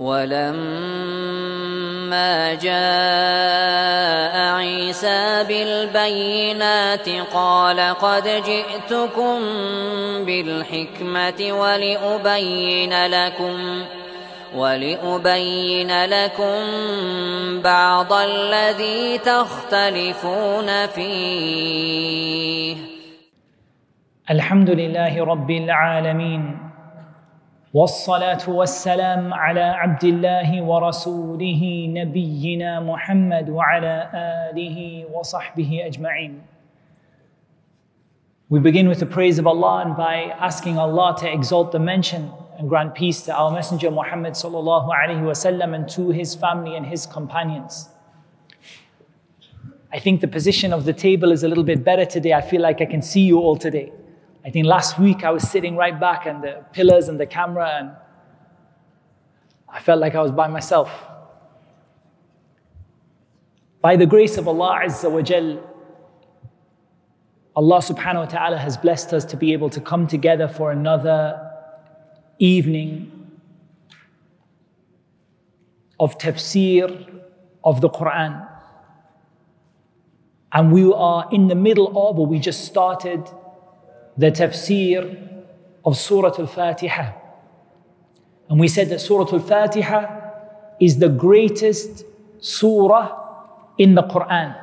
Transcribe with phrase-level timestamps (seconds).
[0.00, 1.60] ولما
[2.54, 9.38] جاء عيسى بالبينات قال قد جئتكم
[10.24, 13.84] بالحكمة ولأبين لكم
[14.56, 16.60] ولأبين لكم
[17.62, 22.76] بعض الذي تختلفون فيه.
[24.30, 26.69] الحمد لله رب العالمين.
[27.75, 36.41] والصلاة والسلام على عبد الله ورسوله نبينا محمد وعلى آله وصحبه أجمعين
[38.47, 42.31] We begin with the praise of Allah and by asking Allah to exalt the mention
[42.57, 46.85] and grant peace to our Messenger Muhammad sallallahu alaihi wasallam and to his family and
[46.85, 47.89] his companions.
[49.91, 52.33] I think the position of the table is a little bit better today.
[52.33, 53.91] I feel like I can see you all today.
[54.44, 57.72] I think last week I was sitting right back and the pillars and the camera
[57.78, 57.90] and
[59.68, 60.90] I felt like I was by myself.
[63.82, 65.62] By the grace of Allah Azza wa Jal,
[67.54, 71.50] Allah subhanahu wa ta'ala has blessed us to be able to come together for another
[72.38, 73.30] evening
[75.98, 77.20] of tafsir
[77.62, 78.48] of the Quran.
[80.52, 83.30] And we are in the middle of, or we just started
[84.16, 85.44] the tafsir
[85.84, 87.12] of Surah Al Fatiha.
[88.48, 90.20] And we said that Surah Al Fatiha
[90.80, 92.04] is the greatest
[92.40, 93.16] surah
[93.78, 94.56] in the Quran.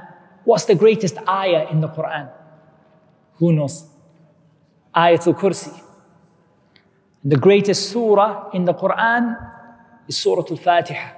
[0.44, 2.30] What's the greatest ayah in the Quran?
[3.36, 3.86] Who knows?
[4.96, 5.82] Ayatul Kursi.
[7.24, 9.36] The greatest surah in the Quran
[10.08, 11.12] is Surah Al Fatiha.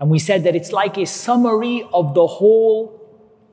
[0.00, 3.00] And we said that it's like a summary of the whole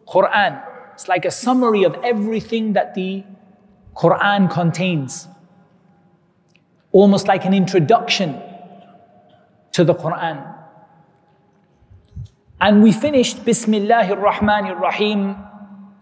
[0.08, 0.64] Quran.
[0.94, 3.24] It's like a summary of everything that the
[4.00, 5.28] Quran contains.
[6.94, 8.42] Almost like an introduction
[9.74, 10.56] to the Quran.
[12.62, 15.36] And we finished Bismillahir Rahmanir Rahim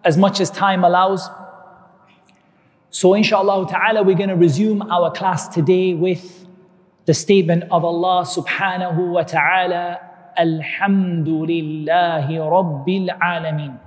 [0.04, 1.28] as much as time allows.
[2.92, 6.46] So, inshallah ta'ala, we're going to resume our class today with
[7.06, 10.00] the statement of Allah subhanahu wa ta'ala
[10.38, 13.87] Alhamdulillahi Rabbil Alameen.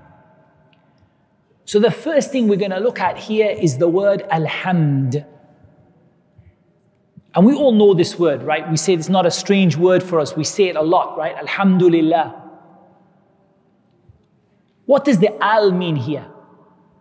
[1.71, 5.25] So, the first thing we're going to look at here is the word Alhamd.
[7.33, 8.69] And we all know this word, right?
[8.69, 10.35] We say it's not a strange word for us.
[10.35, 11.37] We say it a lot, right?
[11.37, 12.43] Alhamdulillah.
[14.87, 16.27] What does the al mean here?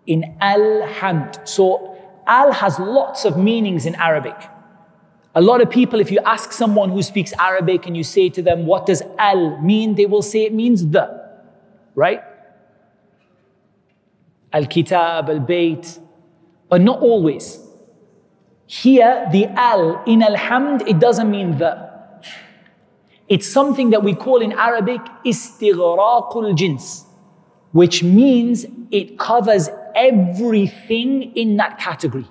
[0.06, 1.48] In Alhamd.
[1.48, 1.98] So,
[2.28, 4.38] al has lots of meanings in Arabic.
[5.34, 8.44] A lot of people, if you ask someone who speaks Arabic and you say to
[8.44, 9.96] them, What does al mean?
[9.96, 11.28] they will say it means the,
[11.96, 12.22] right?
[14.52, 16.00] Al Kitab, Al Bayt,
[16.70, 17.60] but not always.
[18.66, 21.90] Here, the al in Alhamd, it doesn't mean the.
[23.28, 27.06] It's something that we call in Arabic istighraqul jins,
[27.72, 32.28] which means it covers everything in that category.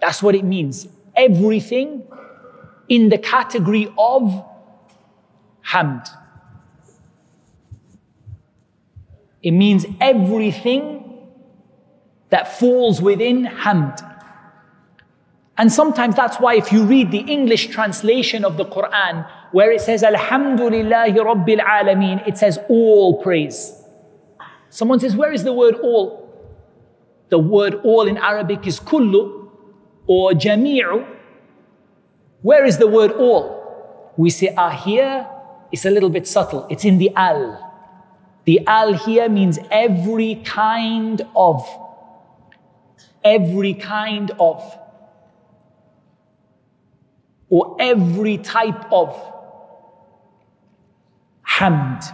[0.00, 0.88] That's what it means.
[1.14, 2.04] Everything
[2.88, 4.44] in the category of
[5.66, 6.08] hamd.
[9.42, 10.95] It means everything
[12.30, 14.02] that falls within hamd.
[15.58, 19.80] And sometimes that's why if you read the English translation of the Quran, where it
[19.80, 23.82] says Alhamdulillahi Rabbil Alameen, it says all praise.
[24.68, 26.26] Someone says, where is the word all?
[27.30, 29.50] The word all in Arabic is kullu
[30.06, 31.06] or jami'u.
[32.42, 34.12] Where is the word all?
[34.16, 35.26] We say ah here,
[35.72, 36.66] it's a little bit subtle.
[36.70, 37.62] It's in the al.
[38.44, 41.66] The al here means every kind of.
[43.26, 44.78] Every kind of.
[47.48, 49.10] Or every type of.
[51.44, 52.04] Hamd.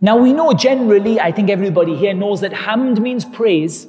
[0.00, 3.86] Now we know generally, I think everybody here knows that hamd means praise.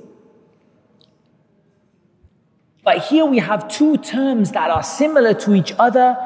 [2.83, 6.17] But here we have two terms that are similar to each other,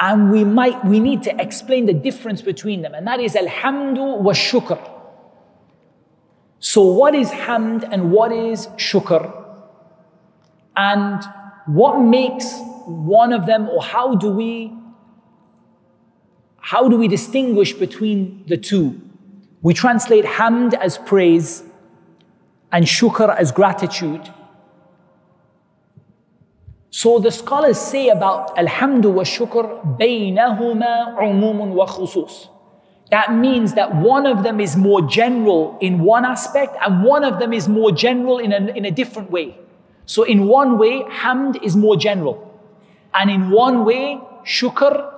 [0.00, 4.18] and we might we need to explain the difference between them, and that is alhamdu
[4.20, 4.95] wa shukr.
[6.58, 9.44] So what is hamd and what is shukr?
[10.76, 11.22] And
[11.66, 14.72] what makes one of them, or how do we
[16.58, 19.00] how do we distinguish between the two?
[19.62, 21.62] We translate hamd as praise
[22.72, 24.32] and shukr as gratitude.
[26.90, 32.48] So the scholars say about alhamdu wa shukr, umumun wa khusus.
[33.10, 37.38] That means that one of them is more general in one aspect and one of
[37.38, 39.56] them is more general in a, in a different way.
[40.06, 42.42] So in one way, hamd is more general.
[43.14, 45.12] And in one way, shukr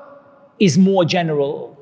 [0.59, 1.77] is more general?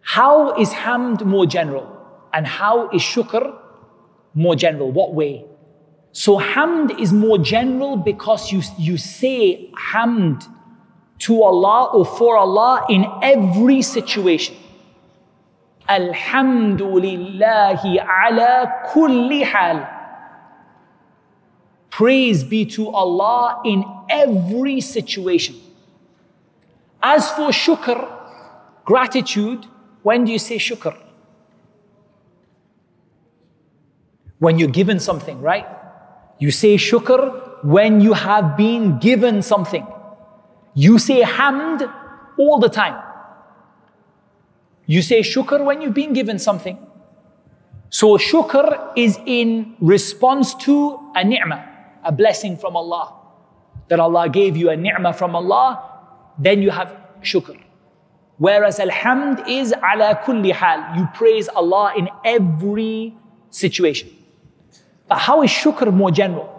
[0.00, 1.92] How is hamd more general?
[2.32, 3.56] And how is shukr
[4.34, 4.90] more general?
[4.90, 5.44] What way?
[6.12, 10.46] So hamd is more general because you, you say hamd
[11.18, 14.56] to Allah or for Allah in every situation.
[15.88, 19.88] Alhamdulillahi ala kulli hal.
[21.90, 25.56] Praise be to Allah in every situation.
[27.02, 28.12] As for shukr,
[28.84, 29.66] gratitude,
[30.02, 30.96] when do you say shukr?
[34.38, 35.66] When you're given something, right?
[36.38, 39.86] You say shukr when you have been given something.
[40.76, 41.90] You say hamd
[42.38, 43.02] all the time.
[44.84, 46.78] You say shukr when you've been given something.
[47.88, 51.64] So shukr is in response to a ni'mah,
[52.04, 53.14] a blessing from Allah.
[53.88, 55.82] That Allah gave you a ni'mah from Allah,
[56.38, 57.58] then you have shukr.
[58.36, 60.98] Whereas alhamd is ala kulli hal.
[60.98, 63.14] You praise Allah in every
[63.48, 64.10] situation.
[65.08, 66.52] But how is shukr more general?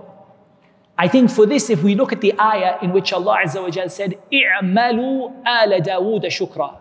[0.98, 3.88] I think for this, if we look at the ayah in which Allah Azza wa
[3.88, 6.80] said, i'malu ala Dawood shukra.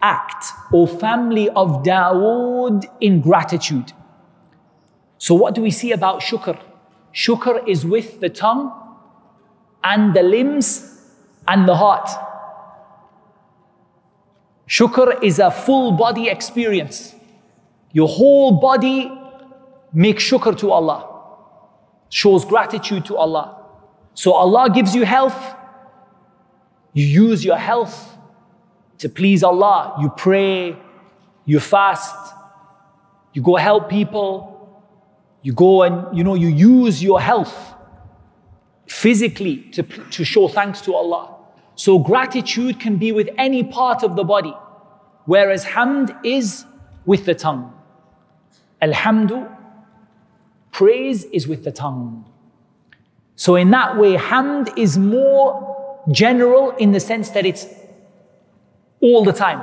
[0.00, 3.92] Act, O family of Dawood, in gratitude.
[5.18, 6.58] So what do we see about shukr?
[7.14, 8.72] Shukr is with the tongue
[9.84, 11.10] and the limbs
[11.46, 12.08] and the heart.
[14.66, 17.14] Shukr is a full body experience.
[17.92, 19.12] Your whole body
[19.92, 21.11] makes shukr to Allah,
[22.12, 23.56] shows gratitude to Allah.
[24.12, 25.56] So Allah gives you health.
[26.92, 28.18] You use your health
[28.98, 29.96] to please Allah.
[29.98, 30.76] You pray,
[31.46, 32.14] you fast,
[33.32, 34.84] you go help people,
[35.40, 37.74] you go and you know you use your health
[38.86, 41.34] physically to, to show thanks to Allah.
[41.76, 44.54] So gratitude can be with any part of the body,
[45.24, 46.66] whereas hamd is
[47.06, 47.72] with the tongue.
[48.82, 49.48] Alhamdu,
[50.82, 52.24] praise is with the tongue.
[53.36, 57.66] So in that way, hamd is more general in the sense that it's
[59.00, 59.62] all the time.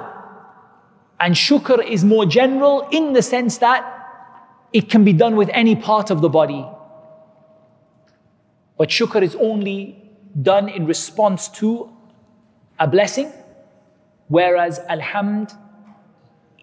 [1.20, 3.84] And shukr is more general in the sense that
[4.72, 6.66] it can be done with any part of the body.
[8.78, 10.02] But shukr is only
[10.42, 11.92] done in response to
[12.80, 13.30] a blessing,
[14.30, 15.54] whereas alhamd,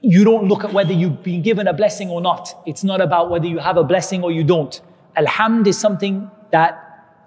[0.06, 2.62] you don't look at whether you've been given a blessing or not.
[2.64, 4.80] It's not about whether you have a blessing or you don't.
[5.16, 6.80] Alhamd is something that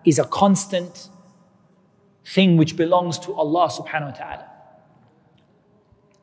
[0.06, 1.10] is a constant
[2.26, 4.46] thing which belongs to Allah subhanahu wa ta'ala.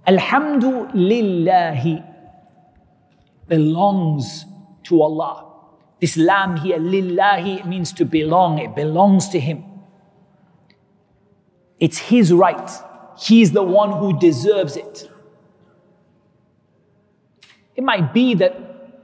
[0.07, 2.03] Alhamdu lillahi
[3.49, 4.47] belongs
[4.85, 5.53] to Allah.
[6.01, 8.61] This lam here, lillahi, means to belong.
[8.61, 9.63] It belongs to Him.
[11.79, 12.71] It's His right.
[13.19, 15.11] He's the one who deserves it.
[17.77, 18.59] It might be that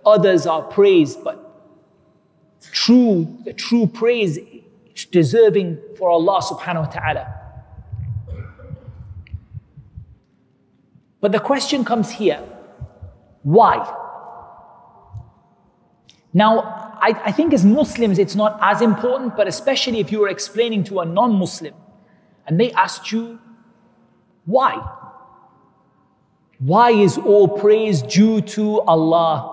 [0.04, 1.38] others are praised, but
[2.72, 7.34] true, the true praise is deserving for Allah subhanahu wa ta'ala.
[11.20, 12.42] But the question comes here
[13.42, 13.98] why?
[16.32, 16.60] Now,
[17.02, 20.84] I, I, think as Muslims, it's not as important, but especially if you were explaining
[20.84, 21.74] to a non Muslim
[22.46, 23.38] and they asked you,
[24.44, 24.80] why?
[26.64, 29.50] Why is all praise due to Allah?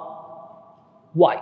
[1.13, 1.41] Why?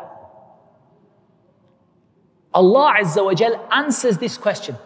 [2.53, 4.77] Allah Azza wa Jal answers this question.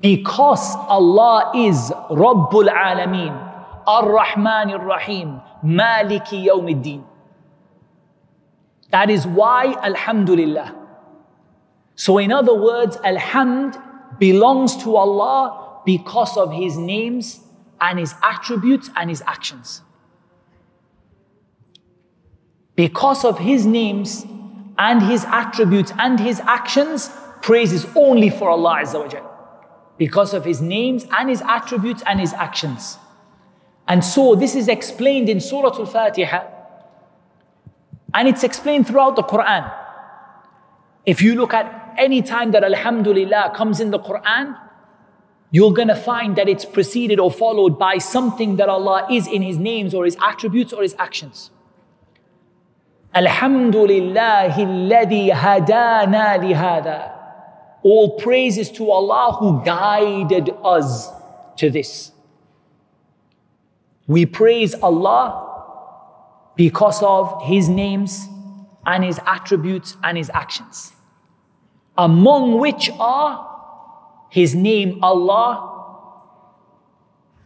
[0.00, 3.34] Because Allah is Rabbul Alameen,
[3.86, 7.04] Ar-Rahman Ar-Rahim, Maliki Yawmiddin.
[8.90, 10.74] That is why Alhamdulillah.
[11.94, 13.76] So, in other words, Alhamd
[14.18, 17.40] belongs to Allah because of His names
[17.80, 19.82] and His attributes and His actions.
[22.74, 24.26] Because of His names
[24.78, 27.10] and His attributes and His actions,
[27.42, 29.26] praise is only for Allah Azza
[29.98, 32.98] Because of His names and His attributes and His actions.
[33.88, 36.52] And so this is explained in Surah Al-Fatiha
[38.14, 39.72] and it's explained throughout the Quran.
[41.04, 44.58] If you look at any time that Alhamdulillah comes in the Quran,
[45.56, 49.40] you're going to find that it's preceded or followed by something that Allah is in
[49.40, 51.50] His names or His attributes or His actions.
[57.82, 61.08] All praises to Allah who guided us
[61.56, 62.12] to this.
[64.06, 65.24] We praise Allah
[66.54, 68.28] because of his names
[68.84, 70.92] and his attributes and his actions,
[71.96, 73.55] among which are
[74.36, 75.50] his name Allah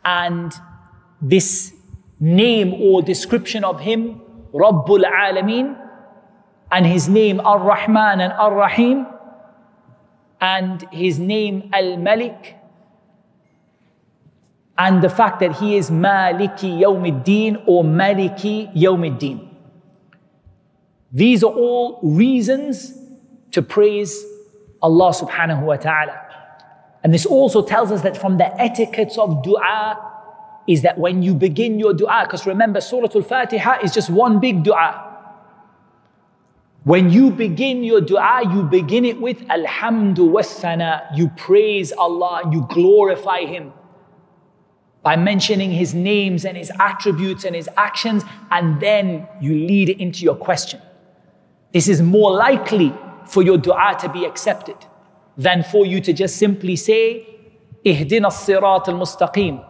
[0.04, 0.52] and
[1.22, 1.72] this
[2.18, 4.20] name or description of him,
[4.52, 5.76] Rabbul Alameen,
[6.72, 9.06] and his name Ar Rahman and Ar Rahim,
[10.40, 12.56] and his name Al Malik,
[14.76, 19.46] and the fact that he is Maliki Yawmiddin or Maliki Yawmiddin.
[21.12, 22.98] These are all reasons
[23.52, 24.24] to praise
[24.82, 26.29] Allah subhanahu wa ta'ala.
[27.02, 29.98] And this also tells us that from the etiquettes of dua
[30.66, 34.38] is that when you begin your dua, because remember, Surah Al Fatiha is just one
[34.38, 35.06] big dua.
[36.84, 41.04] When you begin your dua, you begin it with Alhamdu Wassana.
[41.16, 43.72] You praise Allah, you glorify Him
[45.02, 49.98] by mentioning His names and His attributes and His actions, and then you lead it
[49.98, 50.80] into your question.
[51.72, 52.94] This is more likely
[53.26, 54.76] for your dua to be accepted
[55.40, 57.26] than for you to just simply say,
[57.84, 59.64] Ihdina sirat al mustaqim.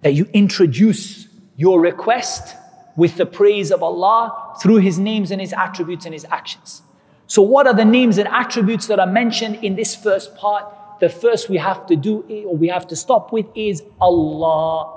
[0.00, 2.56] That you introduce your request
[2.96, 6.80] with the praise of Allah through His names and His attributes and His actions.
[7.26, 10.64] So, what are the names and attributes that are mentioned in this first part?
[11.00, 14.94] The first we have to do, or we have to stop with, is Allah.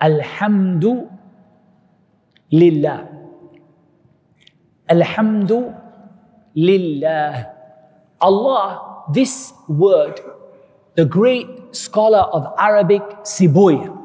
[0.00, 1.08] Alhamdu
[2.50, 3.08] Lillah.
[4.90, 5.72] Alhamdu
[6.56, 7.61] Lillah.
[8.22, 10.20] Allah, this word,
[10.94, 13.98] the great scholar of Arabic, Sibawayh,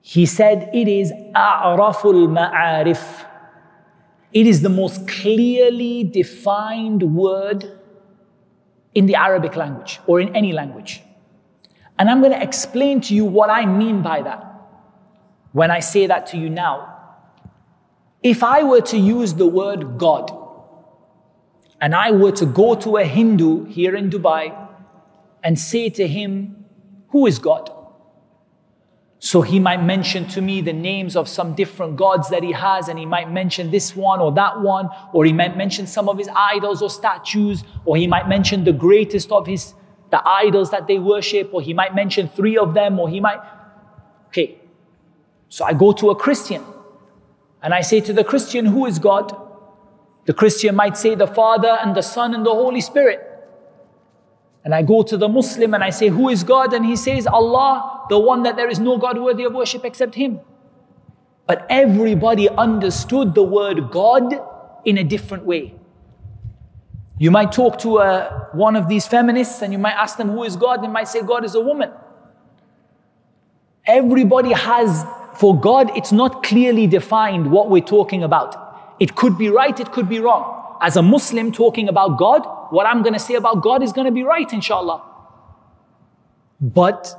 [0.00, 3.26] he said it is a'raful ma'arif.
[4.32, 7.78] It is the most clearly defined word
[8.94, 11.02] in the Arabic language or in any language.
[11.98, 14.44] And I'm going to explain to you what I mean by that
[15.52, 16.94] when I say that to you now.
[18.22, 20.32] If I were to use the word God,
[21.80, 24.68] and I were to go to a Hindu here in Dubai
[25.42, 26.64] and say to him,
[27.10, 27.70] Who is God?
[29.20, 32.88] So he might mention to me the names of some different gods that he has,
[32.88, 36.18] and he might mention this one or that one, or he might mention some of
[36.18, 39.74] his idols or statues, or he might mention the greatest of his
[40.10, 43.40] the idols that they worship, or he might mention three of them, or he might.
[44.28, 44.58] Okay.
[45.48, 46.64] So I go to a Christian
[47.62, 49.47] and I say to the Christian, Who is God?
[50.28, 53.18] The Christian might say the Father and the Son and the Holy Spirit.
[54.62, 56.74] And I go to the Muslim and I say, Who is God?
[56.74, 60.14] And he says, Allah, the one that there is no God worthy of worship except
[60.14, 60.40] Him.
[61.46, 64.38] But everybody understood the word God
[64.84, 65.74] in a different way.
[67.18, 70.44] You might talk to a, one of these feminists and you might ask them, Who
[70.44, 70.82] is God?
[70.82, 71.90] They might say, God is a woman.
[73.86, 75.06] Everybody has,
[75.36, 78.67] for God, it's not clearly defined what we're talking about.
[79.00, 80.76] It could be right, it could be wrong.
[80.80, 84.06] As a Muslim talking about God, what I'm going to say about God is going
[84.06, 85.02] to be right, inshallah.
[86.60, 87.14] But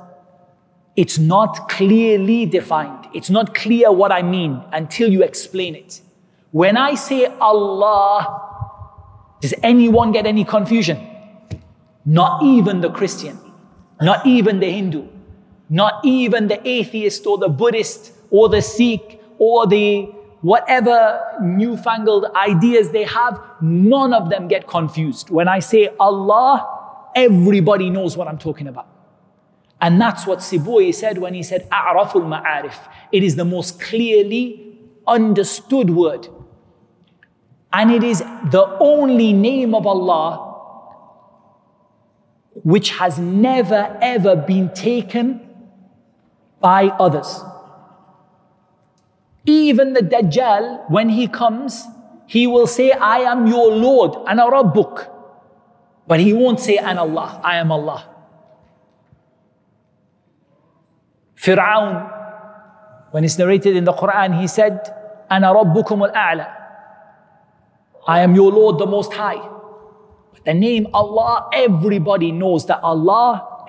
[0.96, 3.08] it's not clearly defined.
[3.14, 6.00] It's not clear what I mean until you explain it.
[6.50, 11.06] When I say Allah, does anyone get any confusion?
[12.04, 13.38] Not even the Christian,
[14.00, 15.06] not even the Hindu,
[15.68, 22.90] not even the atheist or the Buddhist or the Sikh or the whatever newfangled ideas
[22.90, 25.30] they have, none of them get confused.
[25.30, 28.86] When I say Allah, everybody knows what I'm talking about.
[29.80, 32.74] And that's what Sibawayh said when he said A'raful Ma'arif.
[33.12, 36.28] It is the most clearly understood word.
[37.72, 40.48] And it is the only name of Allah
[42.62, 45.40] which has never ever been taken
[46.60, 47.40] by others.
[49.50, 51.84] Even the Dajjal, when he comes,
[52.26, 55.10] he will say, I am your Lord, ana Rabbuk.
[56.06, 58.06] But he won't say, An Allah, I am Allah.
[61.36, 61.94] Fir'aun,
[63.10, 64.78] when it's narrated in the Quran, he said,
[65.28, 66.46] Ana Rabbukum al-A'la.
[68.06, 69.42] I am your Lord, the Most High.
[70.32, 73.66] But the name Allah, everybody knows that Allah,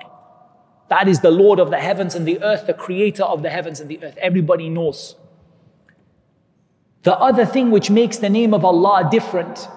[0.88, 3.80] that is the Lord of the heavens and the earth, the creator of the heavens
[3.80, 4.16] and the earth.
[4.18, 5.16] Everybody knows.
[7.02, 9.68] The other thing which makes the name of Allah different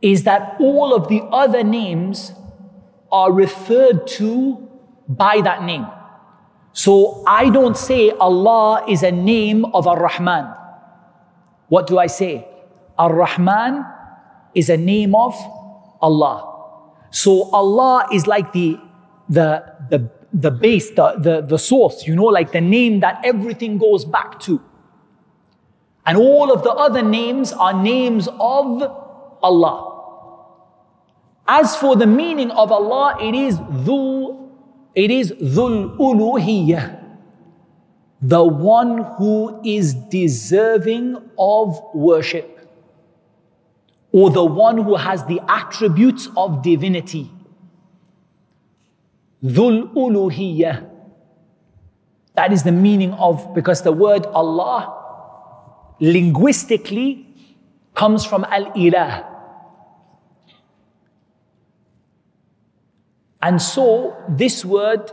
[0.00, 2.32] is that all of the other names
[3.12, 4.68] are referred to
[5.08, 5.86] by that name.
[6.72, 10.54] So I don't say Allah is a name of Ar Rahman.
[11.68, 12.46] What do I say?
[12.98, 13.84] Ar Rahman
[14.54, 15.34] is a name of
[16.00, 16.46] Allah.
[17.10, 18.78] So Allah is like the,
[19.28, 23.76] the, the, the base, the, the, the source, you know, like the name that everything
[23.76, 24.62] goes back to.
[26.06, 28.82] And all of the other names are names of
[29.42, 29.86] Allah.
[31.46, 34.50] As for the meaning of Allah, it is Dhul,
[34.94, 36.98] it is Dhul Uluhiyyah.
[38.22, 42.56] The one who is deserving of worship.
[44.12, 47.30] Or the one who has the attributes of divinity.
[49.42, 50.88] Dhul Uluhiyyah.
[52.34, 54.99] That is the meaning of, because the word Allah
[56.00, 57.26] linguistically
[57.94, 59.26] comes from Al Ilah.
[63.42, 65.10] And so, this word,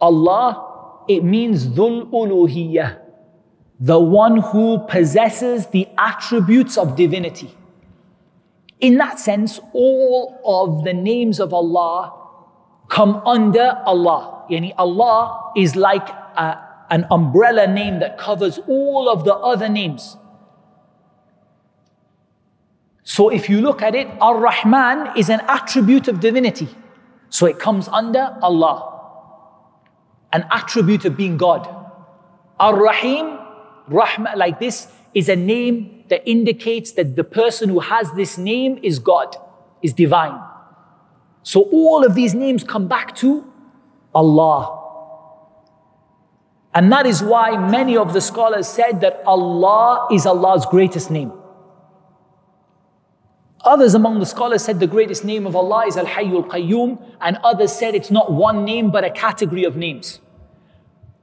[0.00, 2.98] Allah, it means Dhul Uluhiyyah,
[3.80, 7.54] the one who possesses the attributes of divinity.
[8.80, 12.12] In that sense, all of the names of Allah
[12.88, 14.44] come under Allah.
[14.50, 16.58] Yani Allah is like a,
[16.92, 20.18] an umbrella name that covers all of the other names.
[23.02, 26.68] So if you look at it, Ar Rahman is an attribute of divinity.
[27.30, 28.76] So it comes under Allah,
[30.34, 31.66] an attribute of being God.
[32.60, 33.38] Ar Rahim,
[33.88, 38.78] Rahma, like this, is a name that indicates that the person who has this name
[38.82, 39.34] is God,
[39.80, 40.38] is divine.
[41.42, 43.50] So all of these names come back to
[44.14, 44.81] Allah.
[46.74, 51.32] And that is why many of the scholars said that Allah is Allah's greatest name.
[53.64, 57.38] Others among the scholars said the greatest name of Allah is Al Hayyul Qayyum, and
[57.44, 60.20] others said it's not one name but a category of names.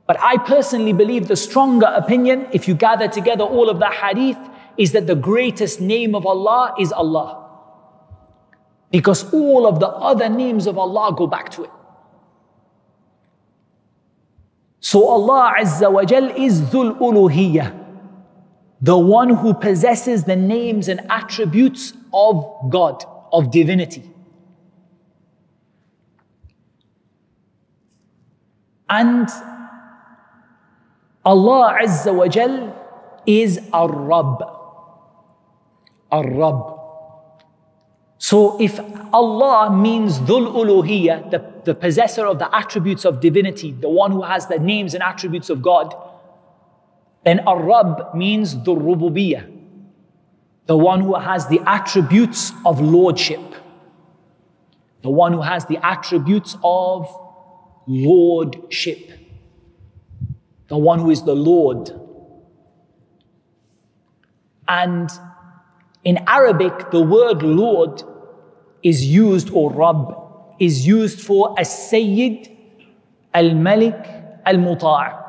[0.08, 4.38] But I personally believe the stronger opinion, if you gather together all of the hadith,
[4.78, 7.46] is that the greatest name of Allah is Allah.
[8.92, 11.70] Because all of the other names of Allah go back to it.
[14.80, 16.96] So Allah Azza wa Jal is Dhul
[18.82, 24.10] the one who possesses the names and attributes of God, of divinity.
[28.90, 29.28] And
[31.26, 32.76] Allah Azza wa Jal
[33.26, 34.42] is Ar-Rabb.
[36.12, 36.79] Ar-Rabb.
[38.22, 38.80] So if
[39.14, 44.24] Allah means Dhul Uluhiyya, the, the possessor of the attributes of divinity, the one who
[44.24, 45.96] has the names and attributes of God,
[47.24, 49.50] then Ar-Rabb means Dhul Rububiyyah,
[50.66, 53.40] the one who has the attributes of lordship,
[55.02, 57.08] the one who has the attributes of
[57.88, 59.12] lordship,
[60.68, 61.90] the one who is the Lord.
[64.68, 65.10] And
[66.04, 68.04] in Arabic, the word Lord
[68.84, 70.16] is used, or Rabb,
[70.60, 72.56] is used for As-Sayyid,
[73.34, 73.96] Al-Malik,
[74.46, 75.20] Al-Muta'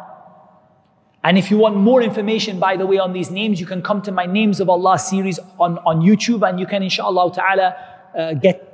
[1.22, 4.00] And if you want more information, by the way, on these names, you can come
[4.02, 7.76] to my Names of Allah series on, on YouTube and you can, inshallah ta'ala,
[8.16, 8.66] uh, get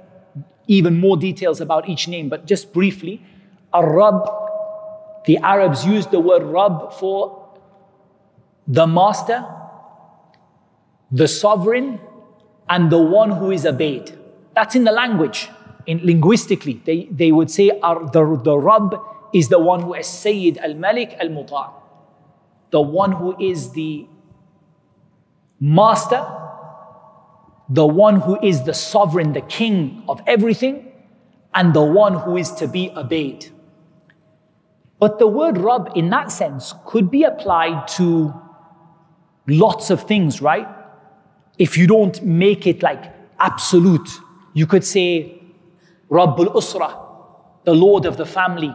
[0.68, 2.28] even more details about each name.
[2.28, 3.20] But just briefly,
[3.72, 4.28] Ar-Rabb,
[5.26, 7.48] the Arabs used the word Rabb for
[8.68, 9.44] the master,
[11.10, 12.00] the sovereign,
[12.68, 14.16] and the one who is obeyed.
[14.56, 15.48] That's in the language.
[15.86, 18.98] In linguistically, they, they would say the, the Rabb
[19.32, 21.70] is the one who is Sayyid al-Malik al-Muta'
[22.70, 24.06] the one who is the
[25.60, 26.26] master,
[27.68, 30.92] the one who is the sovereign, the king of everything,
[31.54, 33.46] and the one who is to be obeyed.
[34.98, 38.34] But the word Rabb in that sense could be applied to
[39.46, 40.68] lots of things, right?
[41.58, 43.04] If you don't make it like
[43.38, 44.08] absolute,
[44.56, 45.38] you could say
[46.10, 46.90] Rabbul Usra,
[47.64, 48.74] the Lord of the family.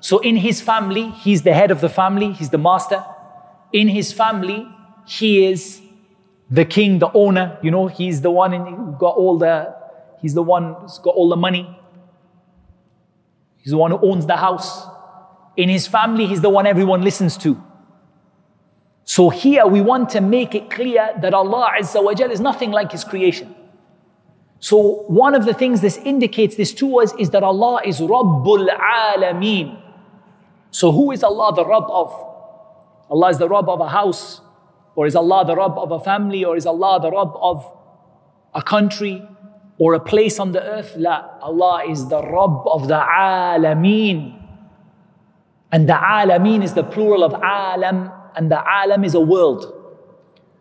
[0.00, 3.02] So in his family, he's the head of the family, he's the master.
[3.72, 4.68] In his family,
[5.06, 5.80] he is
[6.50, 9.74] the king, the owner, you know, he's the one who got all the,
[10.20, 11.64] he's the one who's got all the money.
[13.56, 14.86] He's the one who owns the house.
[15.56, 17.58] In his family, he's the one everyone listens to.
[19.04, 22.92] So here we want to make it clear that Allah Azza wa is nothing like
[22.92, 23.54] His creation.
[24.64, 28.66] So one of the things this indicates this to us is that Allah is Rabbul
[28.70, 29.78] Alameen.
[30.70, 32.10] So who is Allah the Rabb of?
[33.10, 34.40] Allah is the Rabb of a house,
[34.94, 37.70] or is Allah the Rabb of a family, or is Allah the Rabb of
[38.54, 39.22] a country,
[39.76, 40.94] or a place on the earth?
[40.96, 44.42] La, Allah is the Rabb of the Alameen.
[45.72, 49.70] And the Alameen is the plural of Alam, and the alam is a world.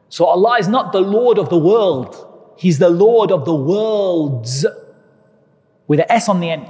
[0.10, 2.33] So Allah is not the Lord of the world.
[2.58, 4.66] He's the Lord of the worlds
[5.88, 6.68] with an S on the end.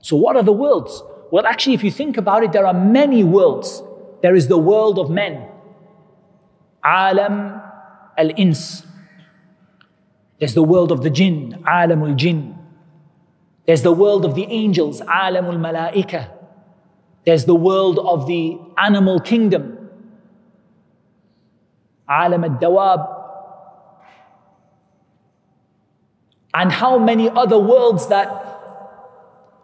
[0.00, 1.02] So what are the worlds?
[1.30, 3.82] Well, actually, if you think about it, there are many worlds.
[4.22, 5.46] There is the world of men.
[6.84, 7.60] Alam
[8.16, 8.86] al-ins.
[10.38, 12.58] There's the world of the jinn, alamul jinn.
[13.66, 16.30] There's the world of the angels, alamul malaika.
[17.24, 19.90] There's the world of the animal kingdom,
[22.08, 23.19] alam al-dawab.
[26.52, 28.50] And how many other worlds that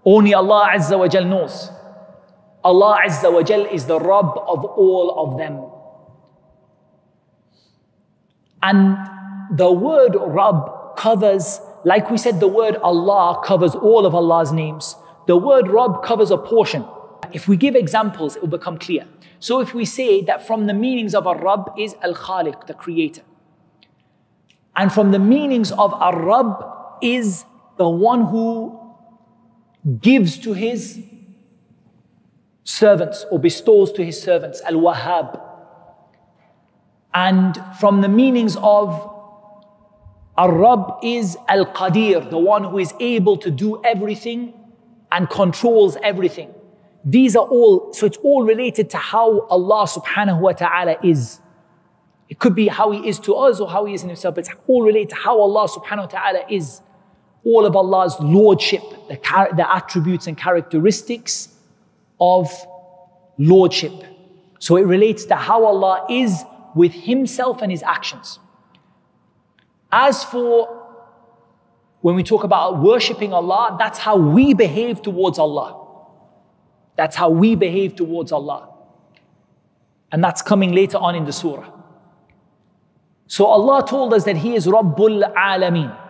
[0.07, 1.68] only Allah Azza wa Jal knows.
[2.62, 5.64] Allah Azza wa Jal is the Rabb of all of them.
[8.62, 8.96] And
[9.59, 14.94] the word Rabb covers, like we said, the word Allah covers all of Allah's names.
[15.27, 16.85] The word Rabb covers a portion.
[17.33, 19.07] If we give examples, it will become clear.
[19.40, 22.75] So if we say that from the meanings of a Rabb is Al Khaliq, the
[22.75, 23.22] creator.
[24.77, 27.45] And from the meanings of a Rabb is
[27.79, 28.79] the one who
[30.01, 31.01] gives to his
[32.65, 35.41] servants or bestows to his servants, Al Wahhab.
[37.15, 39.13] And from the meanings of
[40.37, 44.53] Al Rabb is Al Qadir, the one who is able to do everything
[45.13, 46.53] and controls everything.
[47.05, 51.41] These are all, so it's all related to how Allah subhanahu wa ta'ala is.
[52.29, 54.47] It could be how He is to us or how He is in Himself, but
[54.47, 56.83] it's all related to how Allah subhanahu wa ta'ala is
[57.47, 59.19] all of Allah's lordship, the,
[59.55, 61.49] the attributes and characteristics
[62.21, 62.51] of
[63.39, 63.93] lordship.
[64.59, 66.43] So it relates to how Allah is
[66.75, 68.41] with Himself and His actions.
[69.93, 70.83] As for
[72.01, 75.87] when we talk about worshipping Allah, that's how we behave towards Allah.
[76.97, 78.71] That's how we behave towards Allah.
[80.11, 81.71] And that's coming later on in the surah.
[83.29, 86.06] So Allah told us that He is Rabbul Alameen.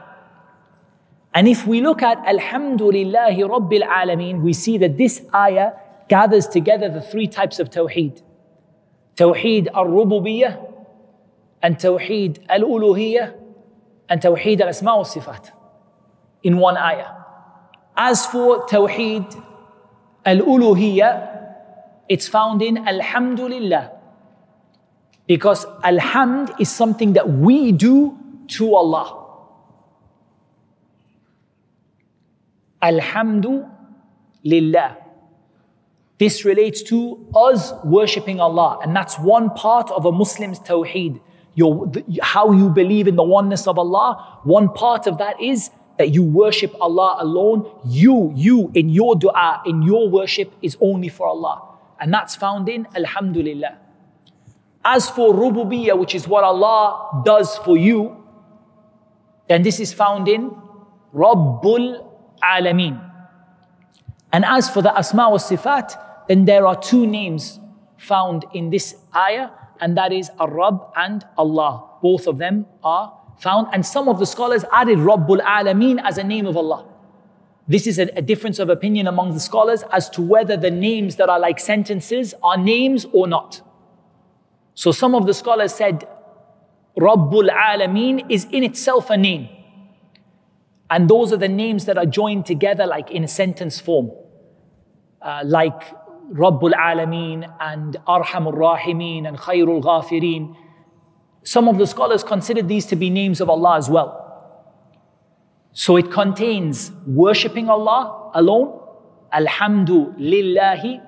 [1.37, 5.73] And if we look at Alhamdulillahi Rabbil Alameen, we see that this ayah
[6.09, 8.23] gathers together the three types of Tawheed.
[9.17, 10.73] Tawheed al-Rububiyyah,
[11.61, 13.35] and Tawheed al-Uluhiyyah,
[14.09, 15.51] and Tawheed al-Asma al-Sifat
[16.43, 17.11] in one ayah.
[17.95, 19.29] As for Tawheed
[20.25, 21.53] al-Uluhiyyah,
[22.09, 23.93] it's found in Alhamdulillah.
[25.27, 28.17] Because Alhamd is something that we do
[28.57, 29.26] to Allah.
[32.83, 33.69] Alhamdu
[34.45, 34.97] lillah.
[36.19, 41.21] This relates to us worshipping Allah, and that's one part of a Muslim's tawheed.
[41.55, 41.91] Your,
[42.23, 46.23] how you believe in the oneness of Allah, one part of that is that you
[46.23, 47.71] worship Allah alone.
[47.87, 51.63] You, you, in your dua, in your worship, is only for Allah.
[51.99, 53.79] And that's found in Alhamdulillah.
[54.85, 58.23] As for rububiyyah, which is what Allah does for you,
[59.49, 60.51] then this is found in
[61.15, 62.07] Rabbul
[62.43, 63.01] Alameen.
[64.33, 67.61] And as for the Asma wa Sifat, then there are two names
[67.97, 71.89] found in this ayah, and that is Ar-Rabb and Allah.
[72.03, 76.25] Both of them are found, and some of the scholars added Rabbul Alameen as a
[76.25, 76.87] name of Allah.
[77.69, 81.17] This is a, a, difference of opinion among the scholars as to whether the names
[81.17, 83.61] that are like sentences are names or not.
[84.75, 86.07] So some of the scholars said
[86.97, 89.49] Rabbul Alameen is in itself a name.
[90.91, 94.11] And those are the names that are joined together like in a sentence form.
[95.21, 95.81] Uh, like
[96.33, 100.57] Rabbul Alameen and Arhamul Rahimeen and Khairul Ghafirin.
[101.43, 104.23] Some of the scholars consider these to be names of Allah as well.
[105.73, 108.81] So it contains worshipping Allah alone,
[109.33, 111.03] Alhamdulillahi,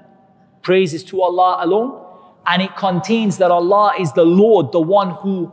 [0.62, 2.04] praises to Allah alone,
[2.46, 5.52] and it contains that Allah is the Lord, the one who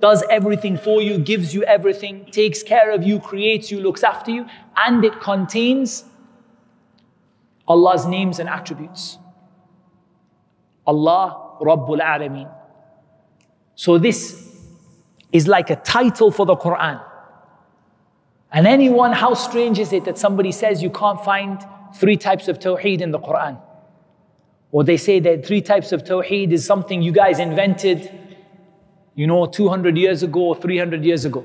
[0.00, 4.30] does everything for you, gives you everything, takes care of you, creates you, looks after
[4.30, 6.04] you, and it contains
[7.68, 9.18] Allah's names and attributes.
[10.86, 12.50] Allah Rabbul Alameen.
[13.74, 14.48] So this
[15.32, 17.02] is like a title for the Quran.
[18.52, 22.58] And anyone, how strange is it that somebody says you can't find three types of
[22.58, 23.60] Tawheed in the Quran?
[24.72, 28.29] Or they say that three types of Tawheed is something you guys invented
[29.14, 31.44] you know, 200 years ago or 300 years ago.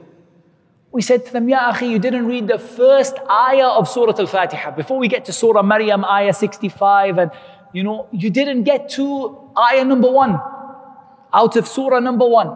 [0.91, 4.71] We said to them, Ya akhi, you didn't read the first ayah of Surah Al-Fatiha.
[4.71, 7.31] Before we get to Surah Maryam, ayah 65, and
[7.73, 10.39] you know, you didn't get to ayah number one
[11.33, 12.55] out of Surah number one.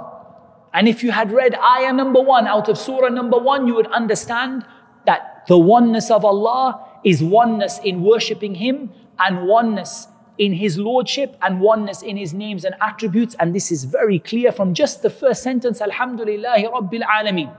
[0.73, 3.87] And if you had read ayah number one out of Surah number one, you would
[3.87, 4.63] understand
[5.05, 10.07] that the oneness of Allah is oneness in worshipping Him and oneness
[10.39, 13.35] in His Lordship and oneness in His names and attributes.
[13.39, 17.55] And this is very clear from just the first sentence, Alhamdulillahi Rabbil Alameen.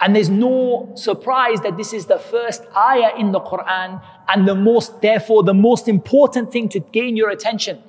[0.00, 4.54] And there's no surprise that this is the first ayah in the Quran and the
[4.54, 7.82] most, therefore, the most important thing to gain your attention.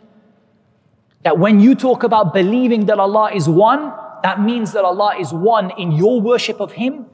[1.24, 5.32] That when you talk about believing that Allah is one, that means that Allah is
[5.32, 7.06] one in your worship of Him,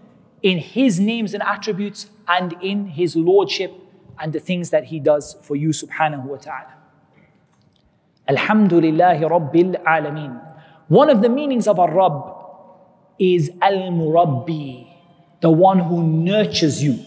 [0.41, 3.73] in His names and attributes, and in His lordship
[4.19, 6.73] and the things that He does for you, subhanahu wa ta'ala.
[8.29, 10.41] Alhamdulillahi Rabbil Alameen.
[10.87, 12.35] One of the meanings of Ar-Rabb
[13.19, 14.87] is Al-Murabbi,
[15.41, 16.99] the one who nurtures you.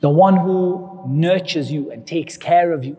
[0.00, 2.96] The one who nurtures you and takes care of you.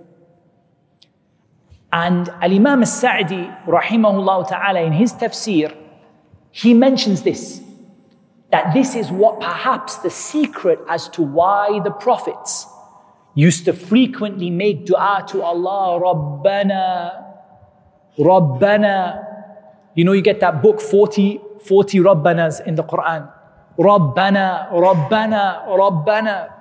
[1.92, 5.76] And Al-Imam Al-Sa'di, rahimahullah ta'ala, in his tafsir,
[6.52, 7.62] he mentions this,
[8.54, 12.68] that this is what perhaps the secret as to why the prophets
[13.34, 17.34] used to frequently make dua to Allah, Rabbana,
[18.20, 19.26] Rabbana.
[19.96, 23.28] You know, you get that book, 40, 40 Rabbanas in the Quran.
[23.80, 26.54] Rabbana, Rabbana, Rabbana.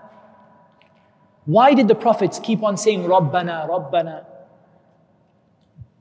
[1.44, 4.24] Why did the prophets keep on saying Rabbana, Rabbana?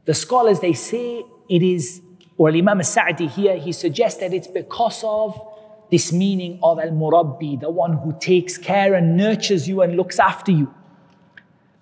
[0.05, 2.01] The scholars, they say it is,
[2.37, 5.50] or Imam Sa'di here, he suggests that it's because of
[5.91, 10.51] this meaning of al-murabbi, the one who takes care and nurtures you and looks after
[10.51, 10.73] you.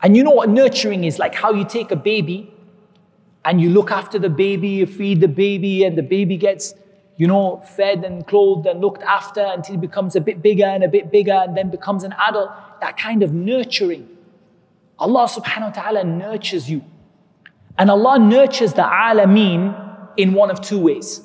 [0.02, 2.52] And you know what nurturing is like how you take a baby
[3.46, 6.74] and you look after the baby, you feed the baby, and the baby gets,
[7.18, 10.84] you know, fed and clothed and looked after until it becomes a bit bigger and
[10.84, 12.50] a bit bigger and then becomes an adult.
[12.82, 14.10] That kind of nurturing.
[14.98, 16.84] Allah subhanahu wa ta'ala nurtures you.
[17.78, 19.74] And Allah nurtures the alameen
[20.18, 21.22] in one of two ways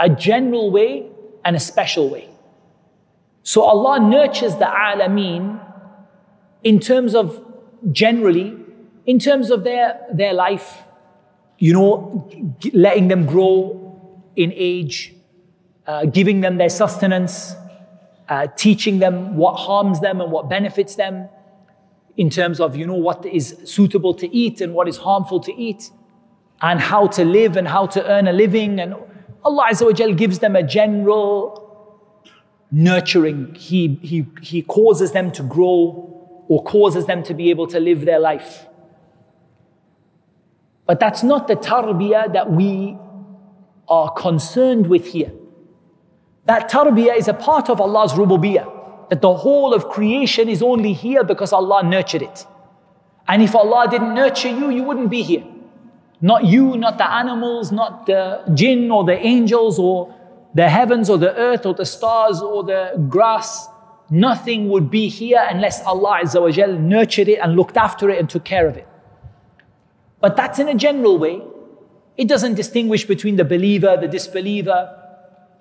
[0.00, 1.08] a general way
[1.44, 2.28] and a special way.
[3.42, 5.60] So Allah nurtures the alameen
[6.62, 7.44] in terms of
[7.92, 8.56] generally,
[9.06, 10.82] in terms of their, their life,
[11.58, 12.28] you know,
[12.72, 15.14] letting them grow in age,
[15.86, 17.54] uh, giving them their sustenance,
[18.28, 21.28] uh, teaching them what harms them and what benefits them,
[22.16, 25.52] in terms of, you know, what is suitable to eat and what is harmful to
[25.54, 25.90] eat,
[26.62, 28.80] and how to live and how to earn a living.
[28.80, 28.94] And
[29.44, 31.60] Allah Azza wa gives them a general
[32.70, 33.54] nurturing.
[33.54, 38.04] He, he, he causes them to grow or causes them to be able to live
[38.04, 38.66] their life.
[40.86, 42.98] But that's not the tarbiyah that we
[43.88, 45.32] are concerned with here.
[46.46, 48.74] That tarbiyah is a part of Allah's rububiyyah
[49.10, 52.46] that the whole of creation is only here because Allah nurtured it.
[53.28, 55.44] And if Allah didn't nurture you, you wouldn't be here.
[56.24, 60.14] Not you, not the animals, not the jinn or the angels or
[60.54, 63.68] the heavens or the earth or the stars or the grass.
[64.08, 68.42] Nothing would be here unless Allah Azza nurtured it and looked after it and took
[68.42, 68.88] care of it.
[70.22, 71.42] But that's in a general way.
[72.16, 74.80] It doesn't distinguish between the believer, the disbeliever,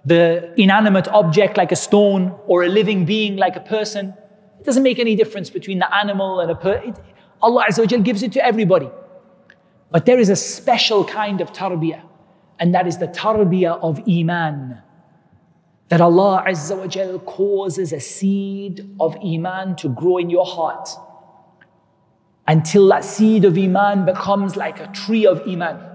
[0.06, 4.14] the inanimate object like a stone or a living being like a person.
[4.62, 6.96] It doesn't make any difference between the animal and a person.
[7.42, 8.90] Allah Azza gives it to everybody.
[9.93, 12.03] But there is a special kind of tarbiyah,
[12.59, 14.83] and that is the tarbiyah of iman.
[15.89, 20.91] That Allah Azza wa causes a seed of iman to grow in your heart
[22.47, 25.89] until that seed of iman becomes like a tree of iman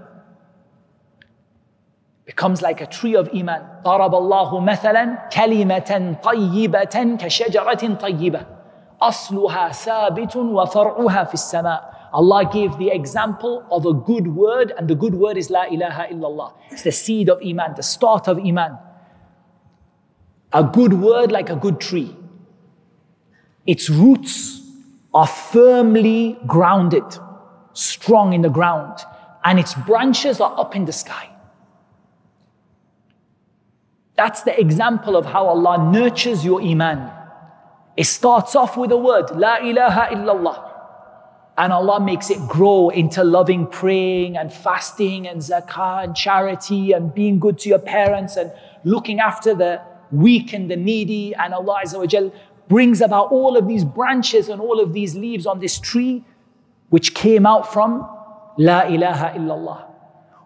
[2.26, 3.62] becomes like a tree of iman.
[3.84, 8.46] ضرب الله مثلا كلمة طيبة كشجرة طيبة
[9.02, 11.94] أصلها ثابت وفرعها في السماء.
[12.13, 16.07] Allah gave the example of a good word, and the good word is La ilaha
[16.11, 16.53] illallah.
[16.71, 18.77] It's the seed of Iman, the start of Iman.
[20.53, 22.15] A good word like a good tree.
[23.67, 24.61] Its roots
[25.13, 27.03] are firmly grounded,
[27.73, 28.97] strong in the ground,
[29.43, 31.29] and its branches are up in the sky.
[34.15, 37.11] That's the example of how Allah nurtures your iman.
[37.95, 40.68] It starts off with a word, La ilaha illallah.
[41.59, 47.13] And Allah makes it grow into loving praying and fasting and zakah and charity and
[47.13, 48.49] being good to your parents and
[48.85, 51.35] looking after the weak and the needy.
[51.35, 52.31] And Allah Azza
[52.69, 56.23] brings about all of these branches and all of these leaves on this tree
[56.91, 58.07] which came out from
[58.57, 59.85] La ilaha illallah.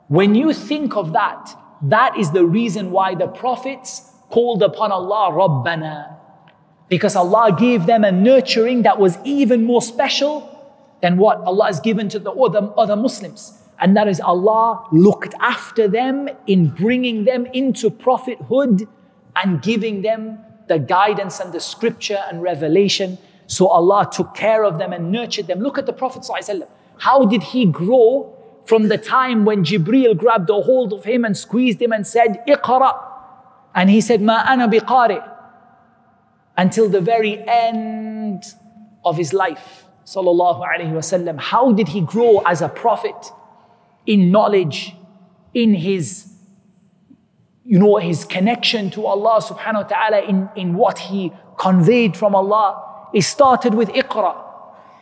[0.07, 5.29] When you think of that, that is the reason why the prophets called upon Allah
[5.31, 6.17] Rabbana.
[6.89, 10.49] Because Allah gave them a nurturing that was even more special
[11.03, 13.59] than what Allah has given to the other, other Muslims.
[13.77, 18.87] And that is Allah looked after them in bringing them into prophethood
[19.35, 20.39] and giving them
[20.69, 23.17] the guidance and the scripture and revelation.
[23.47, 25.59] So Allah took care of them and nurtured them.
[25.59, 26.25] Look at the Prophet.
[26.99, 28.33] How did he grow
[28.65, 32.41] from the time when Jibreel grabbed a hold of him and squeezed him and said,
[32.47, 32.97] Iqra.
[33.75, 35.21] And he said, Ma ana biqari.
[36.55, 38.45] Until the very end
[39.03, 39.82] of his life.
[40.05, 41.39] Wasallam.
[41.39, 43.15] How did he grow as a prophet?
[44.05, 44.95] In knowledge,
[45.53, 46.33] in his
[47.65, 52.35] you know, his connection to Allah subhanahu wa ta'ala in, in what he conveyed from
[52.35, 53.09] Allah.
[53.13, 54.35] It started with Iqra.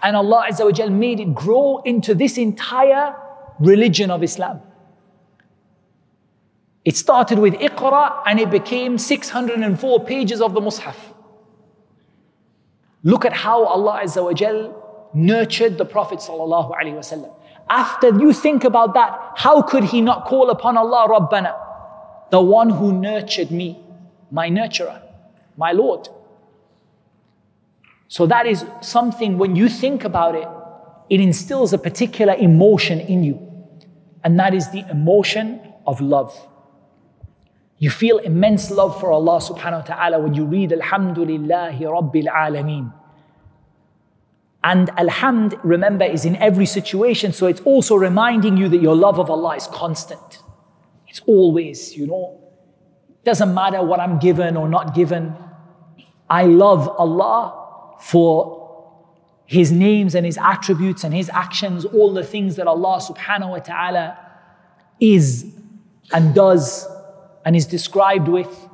[0.03, 3.15] And Allah Azza wa Jal made it grow into this entire
[3.59, 4.61] religion of Islam.
[6.83, 10.95] It started with Iqra and it became 604 pages of the Mus'haf.
[13.03, 14.75] Look at how Allah Azza wa Jal
[15.13, 16.21] nurtured the Prophet.
[17.69, 21.55] After you think about that, how could he not call upon Allah Rabbana?
[22.31, 23.79] The one who nurtured me,
[24.29, 25.01] my nurturer,
[25.57, 26.07] my Lord.
[28.07, 30.47] So that is something when you think about it,
[31.09, 33.47] it instills a particular emotion in you.
[34.23, 36.37] And that is the emotion of love.
[37.79, 42.93] You feel immense love for Allah subhanahu wa ta'ala when you read Alhamdulillahi Rabbil Alameen.
[44.63, 49.19] And Alhamd, remember, is in every situation, so it's also reminding you that your love
[49.19, 50.39] of Allah is constant.
[51.07, 52.39] It's always, you know,
[53.23, 55.35] doesn't matter what I'm given or not given.
[56.29, 59.01] I love Allah for
[59.45, 63.59] His names and His attributes and His actions, all the things that Allah subhanahu wa
[63.59, 64.17] ta'ala
[64.99, 65.45] is
[66.13, 66.87] and does
[67.45, 68.69] and is described with,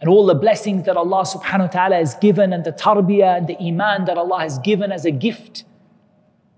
[0.00, 3.46] and all the blessings that Allah subhanahu wa ta'ala has given, and the tarbiyah and
[3.46, 5.64] the iman that Allah has given as a gift.